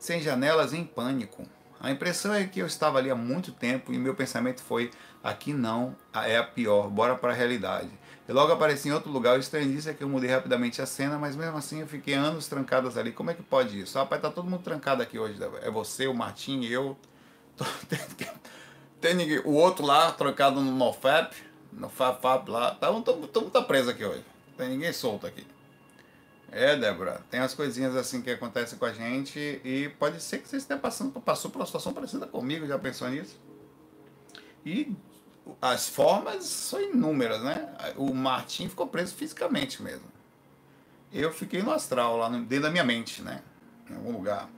[0.00, 1.46] Sem janelas, em pânico.
[1.78, 4.90] A impressão é que eu estava ali há muito tempo e meu pensamento foi:
[5.22, 7.90] aqui não, é a pior, bora para a realidade.
[8.28, 9.36] E logo apareci em outro lugar.
[9.36, 12.14] O estranho disso é que eu mudei rapidamente a cena, mas mesmo assim eu fiquei
[12.14, 13.12] anos trancadas ali.
[13.12, 13.96] Como é que pode isso?
[13.96, 15.38] Rapaz, tá todo mundo trancado aqui hoje.
[15.62, 16.96] É você, o Martim, eu,
[19.00, 21.34] Tem ninguém, o outro lá, trancado no NoFap,
[21.72, 24.24] no FAFAP lá, tá, todo mundo tá preso aqui hoje.
[24.56, 25.46] Tem ninguém solto aqui.
[26.52, 30.48] É, Débora, tem as coisinhas assim que acontecem com a gente e pode ser que
[30.48, 33.38] você esteja passando, passou por uma situação parecida comigo, já pensou nisso?
[34.66, 34.92] E
[35.62, 37.72] as formas são inúmeras, né?
[37.96, 40.06] O Martim ficou preso fisicamente mesmo.
[41.12, 43.42] Eu fiquei no astral, lá dentro da minha mente, né?
[43.88, 44.48] Em algum lugar.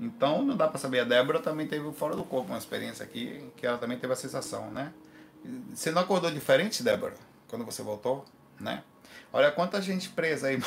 [0.00, 1.00] Então não dá para saber.
[1.00, 4.16] A Débora também teve fora do corpo uma experiência aqui, que ela também teve a
[4.16, 4.92] sensação, né?
[5.74, 7.14] Você não acordou diferente, Débora,
[7.46, 8.24] quando você voltou,
[8.58, 8.82] né?
[9.32, 10.58] Olha quanta gente presa aí.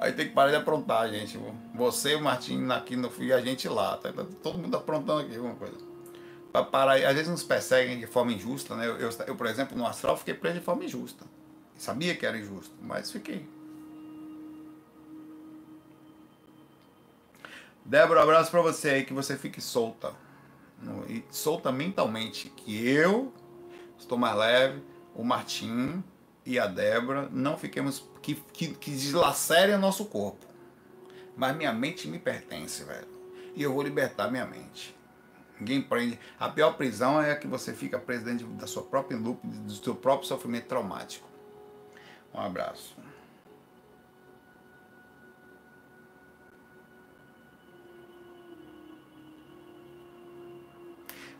[0.00, 1.38] Aí tem que parar de aprontar, gente.
[1.74, 3.98] Você, o Martim aqui no e a gente lá.
[3.98, 5.76] Tá, tá todo mundo aprontando aqui alguma coisa.
[6.50, 8.86] Pra parar, às vezes nos perseguem de forma injusta, né?
[8.86, 11.26] Eu, eu, eu, por exemplo, no astral fiquei preso de forma injusta.
[11.76, 13.46] Sabia que era injusto, mas fiquei.
[17.84, 20.14] Débora, um abraço para você aí, que você fique solta.
[21.10, 22.48] E solta mentalmente.
[22.48, 23.34] Que eu
[23.98, 24.82] estou mais leve,
[25.14, 26.02] o Martim
[26.46, 28.08] e a Débora não fiquemos.
[28.22, 30.46] Que, que, que deslacerem o nosso corpo.
[31.36, 33.08] Mas minha mente me pertence, velho.
[33.54, 34.94] E eu vou libertar minha mente.
[35.58, 36.18] Ninguém prende.
[36.38, 39.72] A pior prisão é a que você fica preso dentro da sua própria loop, do
[39.72, 41.28] seu próprio sofrimento traumático.
[42.32, 42.96] Um abraço.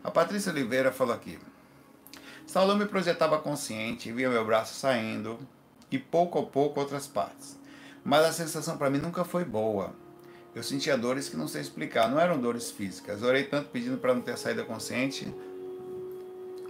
[0.03, 1.39] A Patrícia Oliveira falou aqui.
[2.45, 5.39] Saulo me projetava consciente, via meu braço saindo
[5.91, 7.59] e pouco a pouco outras partes.
[8.03, 9.93] Mas a sensação para mim nunca foi boa.
[10.55, 13.21] eu sentia dores que não sei explicar, não eram dores físicas.
[13.21, 15.33] Orei tanto pedindo para não ter saída consciente.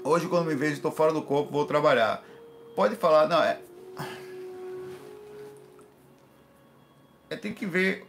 [0.04, 2.24] Hoje, quando me vejo, estou fora do corpo, vou trabalhar.
[2.76, 3.62] Pode falar, não, é.
[7.30, 8.06] É tem que ver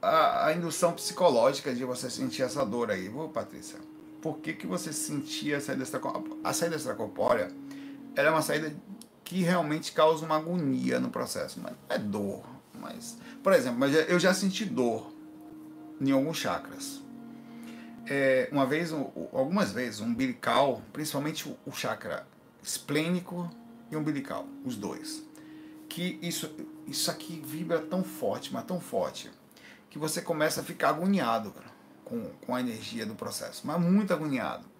[0.00, 3.78] a, a, indução psicológica de você sentir essa dor aí, viu, Patrícia?
[4.22, 6.38] Por que, que você sentia a saída extracorpórea?
[6.42, 7.52] A saída extracorpórea
[8.14, 8.74] ela é uma saída
[9.32, 12.44] que realmente causa uma agonia no processo, mas é dor.
[12.78, 15.10] Mas, por exemplo, mas eu já senti dor
[15.98, 17.00] em alguns chakras.
[18.06, 22.26] É, uma vez, algumas vezes, um umbilical, principalmente o chakra
[22.62, 23.50] esplênico
[23.90, 25.22] e umbilical, os dois.
[25.88, 26.54] Que isso,
[26.86, 29.30] isso aqui vibra tão forte, mas tão forte,
[29.88, 31.72] que você começa a ficar agoniado cara,
[32.04, 34.71] com, com a energia do processo, mas muito agoniado.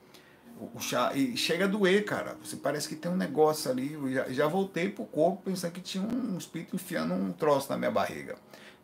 [0.74, 2.36] O, chá, e chega a doer, cara.
[2.42, 3.92] Você parece que tem um negócio ali.
[3.92, 7.76] Eu já, já voltei pro corpo pensando que tinha um espírito enfiando um troço na
[7.76, 8.36] minha barriga.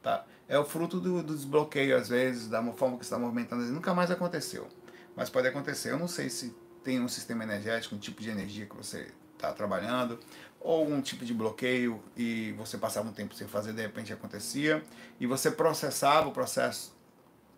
[0.03, 0.25] Tá?
[0.49, 3.62] É o fruto do, do desbloqueio, às vezes, da forma que está movimentando.
[3.64, 4.66] Nunca mais aconteceu.
[5.14, 5.93] Mas pode acontecer.
[5.93, 9.53] Eu não sei se tem um sistema energético, um tipo de energia que você está
[9.53, 10.19] trabalhando,
[10.61, 14.83] ou um tipo de bloqueio e você passava um tempo sem fazer, de repente acontecia,
[15.21, 16.97] e você processava o processo,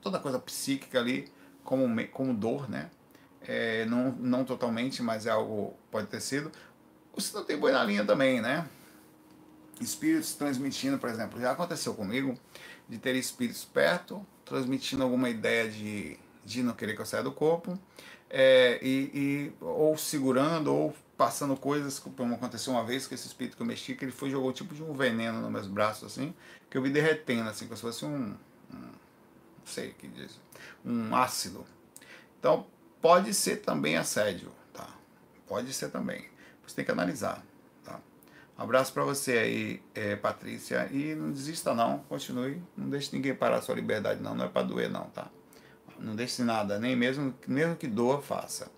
[0.01, 1.31] toda coisa psíquica ali,
[1.65, 2.91] como, como dor, né?
[3.53, 6.53] É, não, não totalmente, mas é algo, pode ter sido.
[7.17, 8.65] Você não tem boi na linha também, né?
[9.81, 12.39] Espíritos transmitindo, por exemplo, já aconteceu comigo
[12.89, 17.33] de ter espíritos perto, transmitindo alguma ideia de, de não querer que eu saia do
[17.33, 17.77] corpo,
[18.31, 23.57] é, e, e, ou segurando, ou passando coisas, como aconteceu uma vez com esse espírito
[23.57, 26.33] que eu mexi, que ele foi jogou tipo de um veneno nos meus braços, assim,
[26.71, 28.37] que eu vi derretendo, assim, como se fosse um,
[28.73, 30.39] um não sei o que diz,
[30.85, 31.67] um ácido.
[32.39, 32.65] Então,
[33.01, 34.89] pode ser também assédio, tá?
[35.47, 36.25] Pode ser também.
[36.67, 37.43] Você tem que analisar,
[37.85, 38.01] tá?
[38.59, 43.35] Um abraço para você aí, é, Patrícia, e não desista não, continue, não deixe ninguém
[43.35, 45.29] parar a sua liberdade não, não é para doer não, tá?
[45.99, 48.71] Não deixe nada, nem mesmo, mesmo que doa, faça.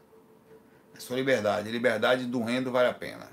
[0.95, 3.29] É sua liberdade, liberdade doendo vale a pena.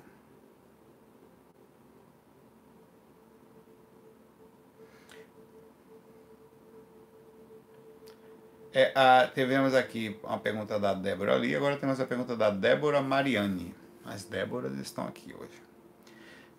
[8.73, 13.01] É, a, tivemos aqui uma pergunta da Débora ali, agora temos a pergunta da Débora
[13.01, 13.73] Mariani.
[14.05, 15.61] As Déboras estão aqui hoje.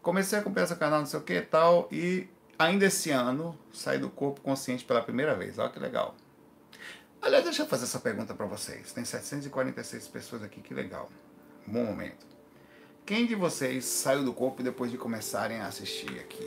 [0.03, 3.59] Comecei a acompanhar seu canal, não sei o que e tal, e ainda esse ano
[3.73, 5.59] saí do corpo consciente pela primeira vez.
[5.59, 6.15] Olha que legal.
[7.23, 8.93] Aliás, deixa eu fazer essa pergunta para vocês.
[8.93, 11.11] Tem 746 pessoas aqui, que legal.
[11.67, 12.27] Bom momento.
[13.05, 16.47] Quem de vocês saiu do corpo depois de começarem a assistir aqui?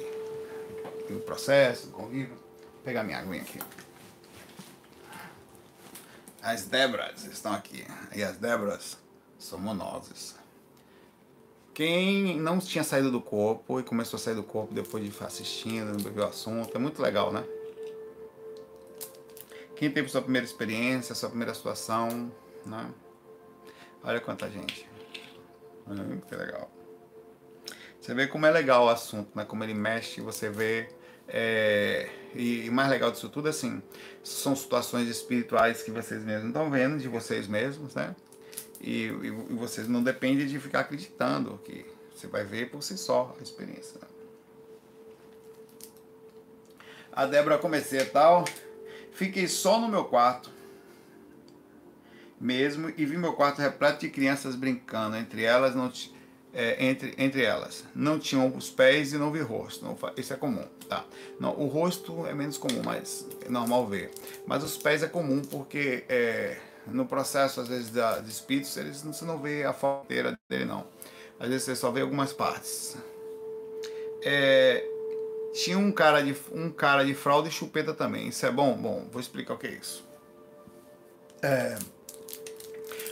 [1.09, 2.36] O processo, o convívio?
[2.36, 3.59] Vou pegar minha aguinha aqui.
[6.44, 7.88] As Débras estão aqui.
[8.14, 8.98] E as Débras
[9.39, 10.36] somos nós.
[11.74, 15.98] Quem não tinha saído do corpo e começou a sair do corpo depois de assistindo,
[15.98, 17.46] ver o assunto, é muito legal, né?
[19.78, 22.30] Quem teve sua primeira experiência, sua primeira situação,
[22.66, 22.91] né?
[24.04, 24.88] Olha quanta gente.
[25.88, 26.70] Hum, que legal.
[28.02, 29.46] Você vê como é legal o assunto, né?
[29.46, 30.89] Como ele mexe, você vê
[31.26, 33.82] é, e, e mais legal disso tudo, assim,
[34.24, 38.16] são situações espirituais que vocês mesmos estão vendo, de vocês mesmos, né?
[38.82, 42.98] E, e, e, vocês não dependem de ficar acreditando, que você vai ver por si
[42.98, 44.00] só a experiência.
[44.02, 44.08] Né?
[47.12, 48.44] A Débora comecei e tal,
[49.12, 50.52] fiquei só no meu quarto
[52.42, 55.92] mesmo e vi meu quarto repleto de crianças brincando, entre elas não
[56.54, 57.84] é, entre, entre elas.
[57.95, 59.84] Não tinham os pés e não vi rosto.
[59.84, 61.04] Não, isso é comum, tá?
[61.39, 64.12] Não, o rosto é menos comum, mas é normal ver.
[64.45, 69.01] Mas os pés é comum porque é, no processo, às vezes, da, de espíritos, eles,
[69.01, 70.06] você não vê a forma
[70.47, 70.86] dele, não.
[71.39, 72.95] Às vezes você só vê algumas partes.
[74.22, 74.86] É,
[75.54, 78.28] tinha um cara, de, um cara de fralda e chupeta também.
[78.28, 78.76] Isso é bom?
[78.78, 80.06] Bom, vou explicar o que é isso.
[81.41, 81.78] É,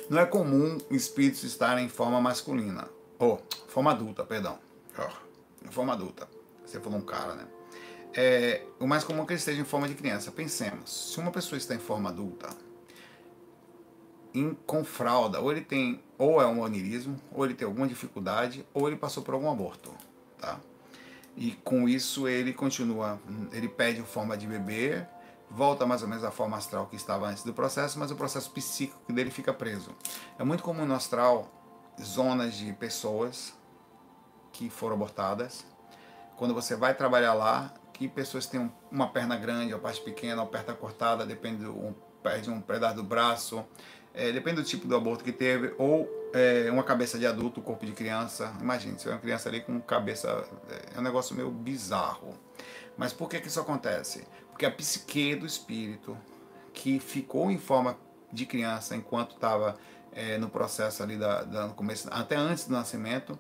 [0.10, 2.88] não é comum espíritos estarem em forma masculina
[3.24, 4.58] Oh, forma adulta, perdão.
[4.98, 6.28] Oh, forma adulta.
[6.66, 7.48] Você falou um cara, né?
[8.16, 10.32] É, o mais comum é que ele esteja em forma de criança.
[10.32, 12.50] Pensemos, se uma pessoa está em forma adulta,
[14.34, 18.66] em, com fralda, ou ele tem, ou é um onirismo, ou ele tem alguma dificuldade,
[18.74, 19.94] ou ele passou por algum aborto,
[20.40, 20.60] tá?
[21.38, 25.06] E com isso ele continua, ele pede forma de bebê,
[25.48, 28.50] volta mais ou menos à forma astral que estava antes do processo, mas o processo
[28.50, 29.96] psíquico dele fica preso.
[30.40, 31.61] É muito comum no astral
[32.04, 33.54] zonas de pessoas
[34.52, 35.66] que foram abortadas.
[36.36, 40.48] Quando você vai trabalhar lá, que pessoas têm uma perna grande, uma parte pequena, uma
[40.48, 43.66] perna cortada, depende do perde um pedaço do braço,
[44.14, 47.86] é, depende do tipo do aborto que teve, ou é, uma cabeça de adulto, corpo
[47.86, 48.54] de criança.
[48.62, 50.48] Imagine, se é uma criança ali com cabeça.
[50.94, 52.38] É um negócio meio bizarro.
[52.98, 54.28] Mas por que, que isso acontece?
[54.50, 56.18] Porque a psique do espírito,
[56.74, 57.98] que ficou em forma
[58.32, 59.78] de criança enquanto estava
[60.14, 63.38] é, no processo ali da, da, no começo, até antes do nascimento,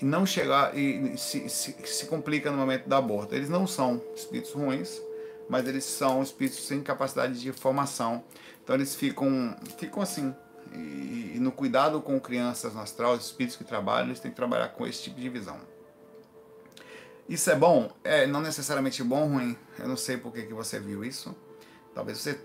[0.00, 3.34] e não chegar e se, se, se complica no momento do aborto.
[3.34, 5.00] Eles não são espíritos ruins,
[5.48, 8.24] mas eles são espíritos sem capacidade de formação.
[8.62, 10.34] Então eles ficam, ficam assim.
[10.72, 14.36] E, e no cuidado com crianças no astral, os espíritos que trabalham, eles têm que
[14.36, 15.60] trabalhar com esse tipo de visão.
[17.28, 17.90] Isso é bom?
[18.02, 19.56] É, não necessariamente bom ou ruim.
[19.78, 21.34] Eu não sei por que, que você viu isso.
[21.94, 22.38] Talvez você,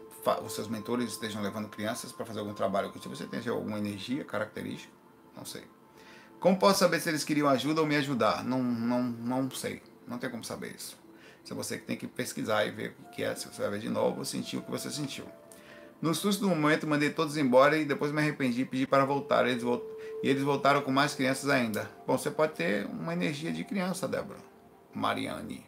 [0.43, 4.23] os seus mentores estejam levando crianças para fazer algum trabalho que você tenha alguma energia
[4.23, 4.93] característica.
[5.35, 5.63] Não sei.
[6.39, 8.43] Como posso saber se eles queriam ajuda ou me ajudar?
[8.43, 9.81] Não, não, não sei.
[10.07, 10.97] Não tem como saber isso.
[11.43, 13.33] Isso é você que tem que pesquisar e ver o que é.
[13.35, 15.25] Se você vai ver de novo, sentir o que você sentiu.
[16.01, 19.47] No susto do momento, mandei todos embora e depois me arrependi e pedi para voltar.
[19.47, 19.63] Eles.
[20.23, 21.89] E eles voltaram com mais crianças ainda.
[22.05, 24.39] Bom, você pode ter uma energia de criança, Débora.
[24.93, 25.65] Mariane.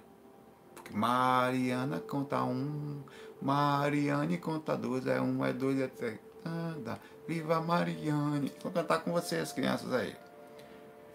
[0.75, 3.03] Porque Mariana conta um,
[3.41, 6.19] Mariane conta dois, é um, é dois, é três.
[6.45, 8.51] Anda, viva Mariane.
[8.61, 10.15] Vou cantar com você as crianças aí.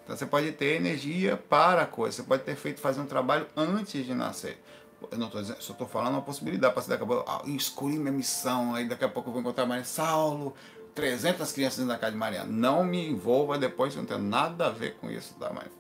[0.05, 3.47] Então você pode ter energia para a coisa, você pode ter feito fazer um trabalho
[3.57, 4.63] antes de nascer.
[5.11, 7.43] Eu não estou dizendo, só estou falando uma possibilidade para você daqui a pouco, ah,
[7.47, 10.55] escolhi minha missão, aí daqui a pouco eu vou encontrar Maria Saulo,
[10.95, 12.51] 300 crianças da casa de Mariana.
[12.51, 15.73] Não me envolva depois, não tem nada a ver com isso, tá, Maria?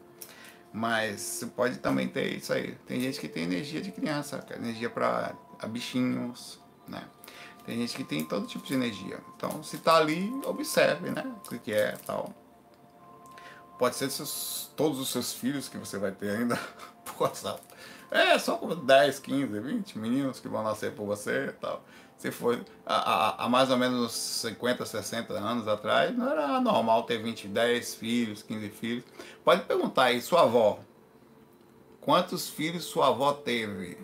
[0.72, 2.74] Mas você pode também ter isso aí.
[2.86, 5.32] Tem gente que tem energia de criança, energia para
[5.66, 7.04] bichinhos, né?
[7.64, 9.20] Tem gente que tem todo tipo de energia.
[9.36, 11.24] Então, se tá ali, observe, né?
[11.50, 12.32] O que é tal.
[13.78, 16.56] Pode ser seus, todos os seus filhos que você vai ter ainda
[17.04, 17.62] por WhatsApp.
[18.10, 21.82] É, só com 10, 15, 20 meninos que vão nascer por você e tal
[22.24, 27.48] se foi há, mais ou menos 50, 60 anos atrás, não era normal ter 20,
[27.48, 29.04] 10 filhos, 15 filhos.
[29.44, 30.78] Pode perguntar aí, sua avó,
[32.00, 33.98] quantos filhos sua avó teve?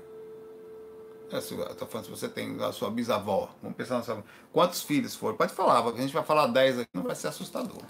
[1.32, 3.54] Estou falando se você tem a sua bisavó.
[3.62, 5.36] Vamos pensar na sua Quantos filhos foram?
[5.36, 7.82] Pode falar, a gente vai falar 10 aqui, não vai ser assustador.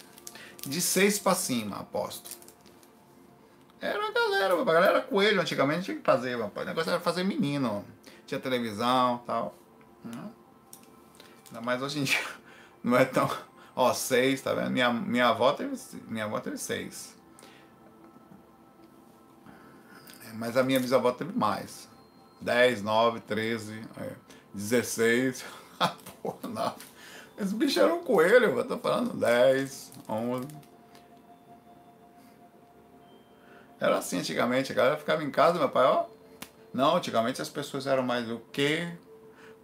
[0.67, 2.29] De 6 para cima, aposto.
[3.81, 6.67] Era a galera, a galera era coelho antigamente, tinha que fazer, rapaz.
[6.67, 7.85] O negócio era fazer menino.
[8.27, 9.55] Tinha televisão tal.
[10.05, 10.23] Né?
[11.49, 12.21] Ainda mais hoje em dia.
[12.85, 13.29] Não é tão.
[13.75, 14.71] Ó, seis, tá vendo?
[14.71, 15.75] Minha, minha, avó teve,
[16.09, 17.17] minha avó teve seis.
[20.35, 21.90] Mas a minha bisavó teve mais.
[22.41, 23.83] 10, 9, 13,
[24.55, 25.45] 16.
[25.83, 26.75] Ah, porra, não.
[27.39, 30.47] Esse bicho era um coelho, eu tô falando 10, 11.
[33.81, 36.05] Era assim antigamente, a galera ficava em casa, meu pai, ó.
[36.73, 38.93] Não, antigamente as pessoas eram mais o quê?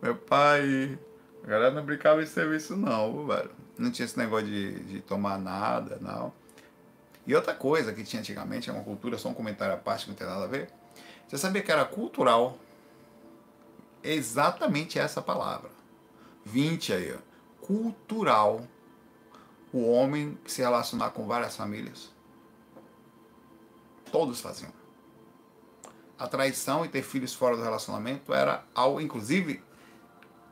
[0.01, 0.99] Meu pai.
[1.45, 3.51] A galera não brincava em serviço, não, velho.
[3.79, 6.33] Não tinha esse negócio de, de tomar nada, não.
[7.27, 10.13] E outra coisa que tinha antigamente, é uma cultura, só um comentário à parte que
[10.13, 10.71] não tem nada a ver.
[11.29, 12.59] Você sabia que era cultural?
[14.09, 15.69] Exatamente essa palavra.
[16.45, 17.67] 20 aí, ó.
[17.67, 18.65] Cultural.
[19.73, 22.13] O homem se relacionar com várias famílias.
[24.13, 24.73] Todos faziam.
[26.17, 29.61] A traição e ter filhos fora do relacionamento era algo, inclusive,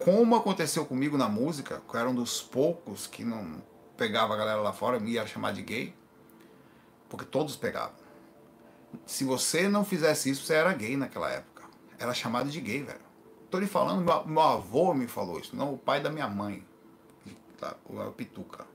[0.01, 3.63] como aconteceu comigo na música, que eu era um dos poucos que não
[3.97, 5.95] pegava a galera lá fora, me ia chamar de gay,
[7.09, 7.95] porque todos pegavam.
[9.07, 11.63] Se você não fizesse isso, você era gay naquela época.
[11.99, 13.04] Era chamado de gay, velho.
[13.55, 16.67] Tô lhe falando, meu, meu avô me falou isso, não o pai da minha mãe,
[17.57, 18.67] tá, o Pituca.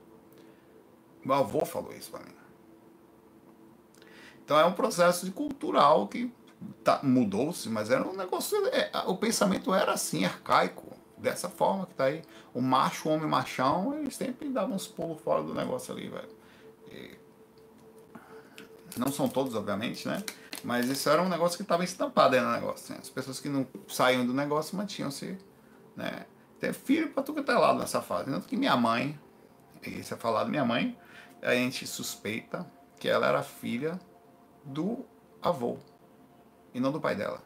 [1.22, 2.32] Meu avô falou isso para mim.
[4.42, 6.32] Então é um processo cultural que
[6.82, 8.56] tá, mudou-se, mas era um negócio.
[8.68, 12.22] É, o pensamento era assim, arcaico dessa forma que tá aí.
[12.54, 16.30] O macho, o homem machão, eles sempre davam uns pulos fora do negócio ali, velho.
[16.90, 17.18] E...
[18.96, 20.24] Não são todos, obviamente, né?
[20.62, 22.92] Mas isso era um negócio que estava estampado aí no negócio.
[22.94, 23.00] Né?
[23.00, 25.38] As pessoas que não saíam do negócio mantinham-se,
[25.96, 26.26] né?
[26.58, 28.30] Tem filho pra tu que tá lá nessa fase.
[28.30, 29.18] Tanto que minha mãe,
[29.82, 30.96] isso é falado, minha mãe,
[31.40, 33.98] a gente suspeita que ela era filha
[34.62, 35.06] do
[35.40, 35.78] avô
[36.74, 37.42] e não do pai dela.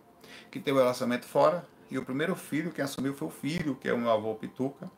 [0.50, 3.88] Que teve um relacionamento fora, e o primeiro filho, quem assumiu foi o filho, que
[3.88, 4.90] é o meu avô Pituca,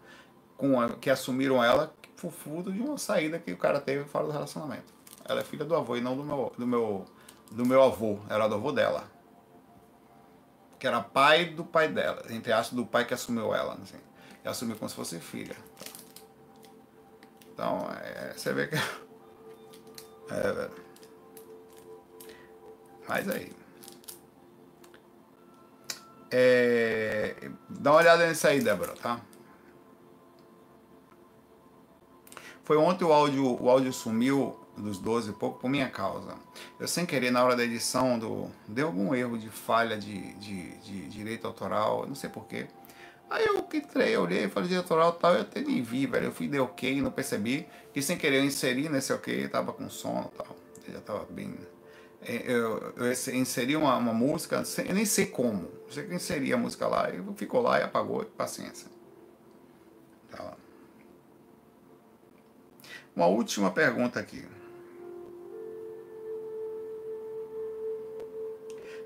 [0.57, 1.95] com a, que assumiram ela
[2.31, 4.95] fruto de uma saída que o cara teve fora do relacionamento.
[5.25, 7.05] Ela é filha do avô e não do meu, do meu,
[7.51, 9.11] do meu avô, era do avô dela.
[10.79, 13.75] Que era pai do pai dela, entre aspas, do pai que assumiu ela.
[13.75, 13.99] Assim.
[14.45, 15.57] E assumiu como se fosse filha.
[17.53, 18.77] Então, é, você vê que.
[20.29, 20.69] É,
[23.09, 23.53] mas aí.
[26.33, 29.21] É, dá uma olhada nisso aí, Débora, tá?
[32.65, 36.35] Foi ontem o áudio, o áudio sumiu dos 12 e pouco por minha causa.
[36.79, 40.77] Eu sem querer, na hora da edição, do, deu algum erro de falha de, de,
[40.79, 42.67] de direito autoral, não sei porquê.
[43.29, 46.27] Aí eu entrei, eu olhei, falei direito autoral tal, eu até nem vi, velho.
[46.27, 47.67] Eu fui de ok, não percebi.
[47.95, 50.57] E sem querer eu inseri nesse ok, tava com sono e tal.
[50.87, 51.55] Eu já tava bem.
[52.23, 55.65] É, eu, eu inseri uma, uma música, eu nem sei como.
[55.87, 58.89] Eu sei que eu inseri a música lá, e ficou lá e apagou, paciência.
[60.31, 60.57] Tá lá.
[63.15, 64.45] Uma última pergunta aqui.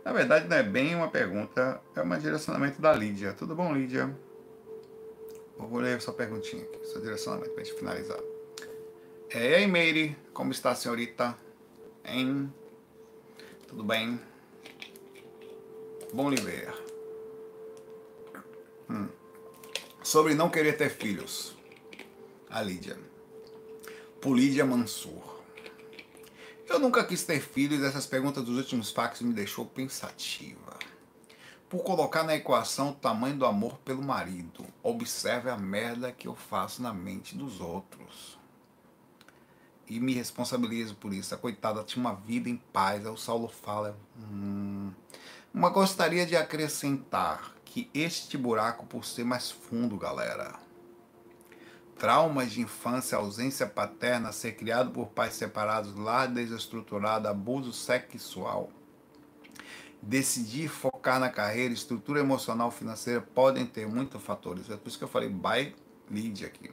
[0.05, 3.33] Na verdade, não é bem uma pergunta, é um direcionamento da Lídia.
[3.33, 4.15] Tudo bom, Lídia?
[5.59, 8.19] Vou ler sua perguntinha aqui, seu direcionamento para a gente finalizar.
[9.29, 11.37] É, e aí, Meire, como está a senhorita?
[12.05, 12.53] Hein?
[13.69, 14.21] Tudo bem?
[16.13, 16.41] Bom lhe.
[18.89, 19.09] Hum.
[20.03, 21.57] Sobre não querer ter filhos.
[22.49, 22.99] A Lídia.
[24.21, 25.30] Por Lídia Mansur.
[26.71, 30.79] Eu nunca quis ter filhos, essas perguntas dos últimos fax me deixou pensativa.
[31.69, 34.65] Por colocar na equação o tamanho do amor pelo marido.
[34.81, 38.39] Observe a merda que eu faço na mente dos outros.
[39.89, 41.35] E me responsabilizo por isso.
[41.35, 43.05] A coitada tinha uma vida em paz.
[43.05, 43.99] Aí o Saulo fala.
[44.17, 44.93] Hum,
[45.53, 50.55] mas gostaria de acrescentar que este buraco, por ser mais fundo, galera,
[52.01, 58.71] traumas de infância, ausência paterna, ser criado por pais separados, lar desestruturado, abuso sexual.
[60.01, 64.71] Decidir focar na carreira, estrutura emocional, financeira, podem ter muitos fatores.
[64.71, 65.77] É por isso que eu falei by
[66.11, 66.73] lead aqui.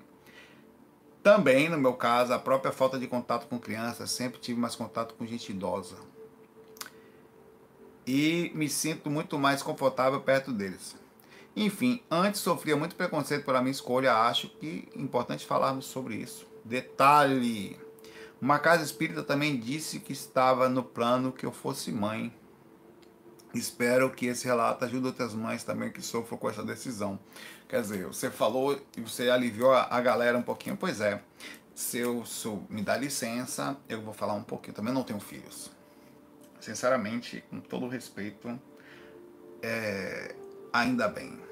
[1.21, 5.13] Também, no meu caso, a própria falta de contato com crianças, sempre tive mais contato
[5.13, 5.97] com gente idosa.
[8.05, 10.95] E me sinto muito mais confortável perto deles.
[11.59, 16.45] Enfim, antes sofria muito preconceito pela minha escolha, acho que é importante falarmos sobre isso.
[16.63, 17.75] Detalhe:
[18.39, 22.31] uma casa espírita também disse que estava no plano que eu fosse mãe.
[23.55, 27.17] Espero que esse relato ajude outras mães também que sofram com essa decisão.
[27.67, 30.77] Quer dizer, você falou e você aliviou a galera um pouquinho.
[30.77, 31.23] Pois é,
[31.73, 34.75] se eu, se eu me dá licença, eu vou falar um pouquinho.
[34.75, 35.71] Também não tenho filhos.
[36.59, 38.61] Sinceramente, com todo respeito,
[39.63, 40.35] é,
[40.71, 41.46] ainda bem.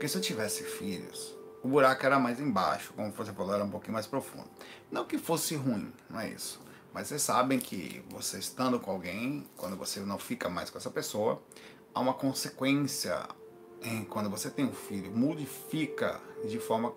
[0.00, 3.68] Porque se eu tivesse filhos, o buraco era mais embaixo, como você falou, era um
[3.68, 4.48] pouquinho mais profundo.
[4.90, 6.58] Não que fosse ruim, não é isso.
[6.90, 10.88] Mas vocês sabem que você estando com alguém, quando você não fica mais com essa
[10.88, 11.42] pessoa,
[11.94, 13.28] há uma consequência
[13.82, 16.94] em quando você tem um filho, modifica de forma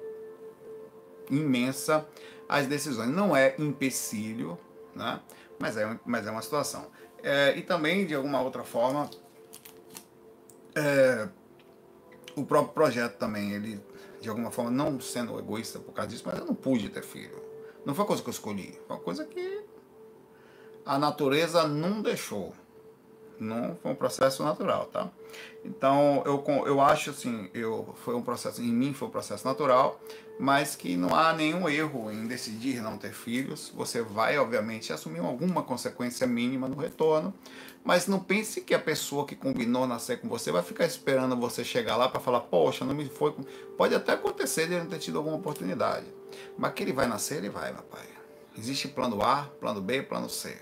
[1.30, 2.08] imensa
[2.48, 3.10] as decisões.
[3.10, 4.58] Não é empecilho,
[4.96, 5.20] né?
[5.60, 6.88] mas, é, mas é uma situação.
[7.22, 9.10] É, e também, de alguma outra forma,
[10.74, 11.28] é,
[12.36, 13.80] o próprio projeto também, ele,
[14.22, 17.42] de alguma forma, não sendo egoísta por causa disso, mas eu não pude ter filho.
[17.86, 19.64] Não foi coisa que eu escolhi, foi uma coisa que
[20.86, 22.54] a natureza não deixou.
[23.40, 25.12] Não foi um processo natural, tá?
[25.66, 30.00] Então, eu, eu acho assim, eu, foi um processo, em mim foi um processo natural,
[30.40, 33.72] mas que não há nenhum erro em decidir não ter filhos.
[33.76, 37.34] Você vai, obviamente, assumir alguma consequência mínima no retorno,
[37.84, 41.64] mas não pense que a pessoa que combinou nascer com você vai ficar esperando você
[41.64, 43.36] chegar lá para falar, poxa, não me foi.
[43.78, 46.06] Pode até acontecer de ele não ter tido alguma oportunidade.
[46.58, 48.06] Mas que ele vai nascer, ele vai, meu pai.
[48.58, 50.56] Existe plano A, plano B, plano C.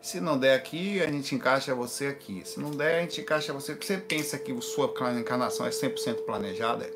[0.00, 2.42] Se não der aqui, a gente encaixa você aqui.
[2.44, 3.74] Se não der, a gente encaixa você.
[3.74, 6.88] Você pensa que sua encarnação é 100% planejada?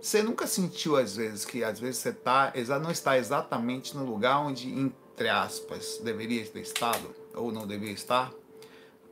[0.00, 4.38] Você nunca sentiu, às vezes, que às vezes você tá, não está exatamente no lugar
[4.38, 7.12] onde, entre aspas, deveria ter estado?
[7.34, 8.32] Ou não deveria estar?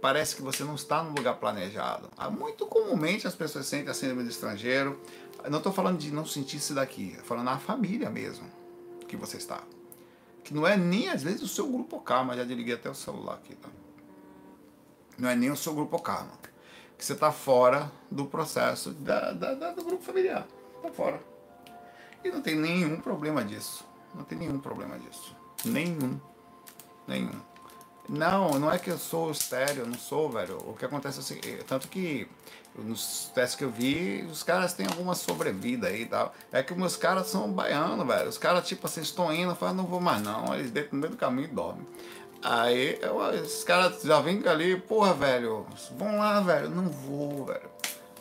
[0.00, 2.08] Parece que você não está no lugar planejado.
[2.16, 5.00] Ah, muito comumente as pessoas sentem a síndrome do estrangeiro.
[5.48, 8.46] Não estou falando de não sentir-se daqui, estou falando na família mesmo
[9.06, 9.60] que você está.
[10.42, 13.34] Que não é nem às vezes o seu grupo karma, já desliguei até o celular
[13.34, 13.68] aqui, tá?
[15.18, 16.32] Não é nem o seu grupo karma.
[16.96, 20.46] Que você está fora do processo da, da, da, do grupo familiar.
[20.76, 21.20] Está fora.
[22.24, 23.84] E não tem nenhum problema disso.
[24.14, 25.34] Não tem nenhum problema disso.
[25.64, 26.18] Nenhum.
[27.06, 27.40] Nenhum.
[28.08, 30.58] Não, não é que eu sou estéreo, eu não sou, velho.
[30.68, 32.28] O que acontece é assim, tanto que
[32.74, 36.34] nos testes que eu vi, os caras têm alguma sobrevida aí e tal.
[36.52, 38.28] É que meus caras são baianos, velho.
[38.28, 40.54] Os caras, tipo assim, estão indo, falam, não vou mais não.
[40.54, 41.86] Eles deitam no meio do caminho e dormem.
[42.42, 45.66] Aí, eu, esses caras já vêm ali, porra, velho,
[45.98, 46.70] vão lá, velho.
[46.70, 47.70] Não vou, velho.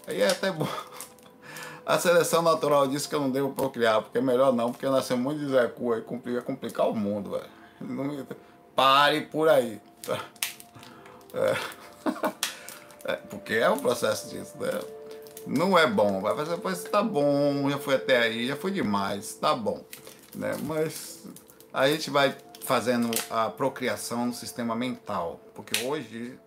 [0.08, 0.68] Aí é até bom.
[1.86, 5.16] A seleção natural disse que eu não devo procriar, porque é melhor não, porque nascer
[5.16, 8.26] muito de Zé Cu aí complica, complicar o mundo, velho.
[8.76, 9.82] Pare por aí.
[10.02, 10.20] Tá?
[11.36, 13.12] É.
[13.12, 13.16] é.
[13.30, 14.72] porque é um processo disso, né?
[15.46, 19.34] Não é bom, vai fazer, pois tá bom, já foi até aí, já foi demais,
[19.34, 19.84] tá bom.
[20.34, 20.56] Né?
[20.64, 21.26] Mas
[21.74, 22.34] a gente vai
[22.66, 25.40] fazendo a procriação no sistema mental.
[25.54, 26.40] Porque hoje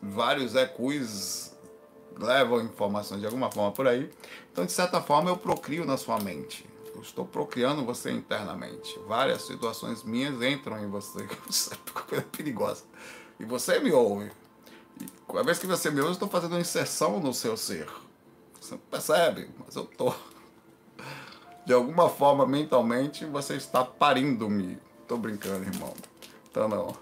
[0.00, 1.56] vários EQs
[2.18, 4.10] levam informações de alguma forma por aí.
[4.52, 6.64] Então, de certa forma, eu procrio na sua mente.
[6.96, 8.98] Eu estou procriando você internamente.
[9.06, 11.22] Várias situações minhas entram em você,
[11.70, 12.84] é coisa perigosa.
[13.38, 14.32] E você me ouve.
[14.98, 17.86] E cada vez que você me ouve, eu estou fazendo uma inserção no seu ser.
[18.58, 20.16] Você não percebe, mas eu estou.
[21.66, 24.78] De alguma forma, mentalmente, você está parindo-me.
[25.06, 25.92] Tô brincando, irmão.
[26.50, 26.96] Então, não.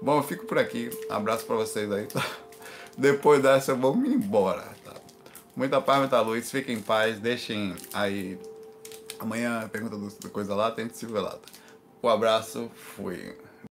[0.00, 0.88] Bom, eu fico por aqui.
[1.10, 2.06] Abraço para vocês aí.
[2.06, 2.24] Tá?
[2.96, 4.62] Depois dessa, eu vou me embora.
[4.82, 4.94] Tá?
[5.54, 6.50] Muita paz, muita luz.
[6.50, 7.18] Fiquem em paz.
[7.18, 8.38] Deixem aí.
[9.18, 11.38] Amanhã, pergunta do coisa lá, tem se ver lá.
[12.02, 12.70] Um abraço.
[12.74, 13.36] Fui.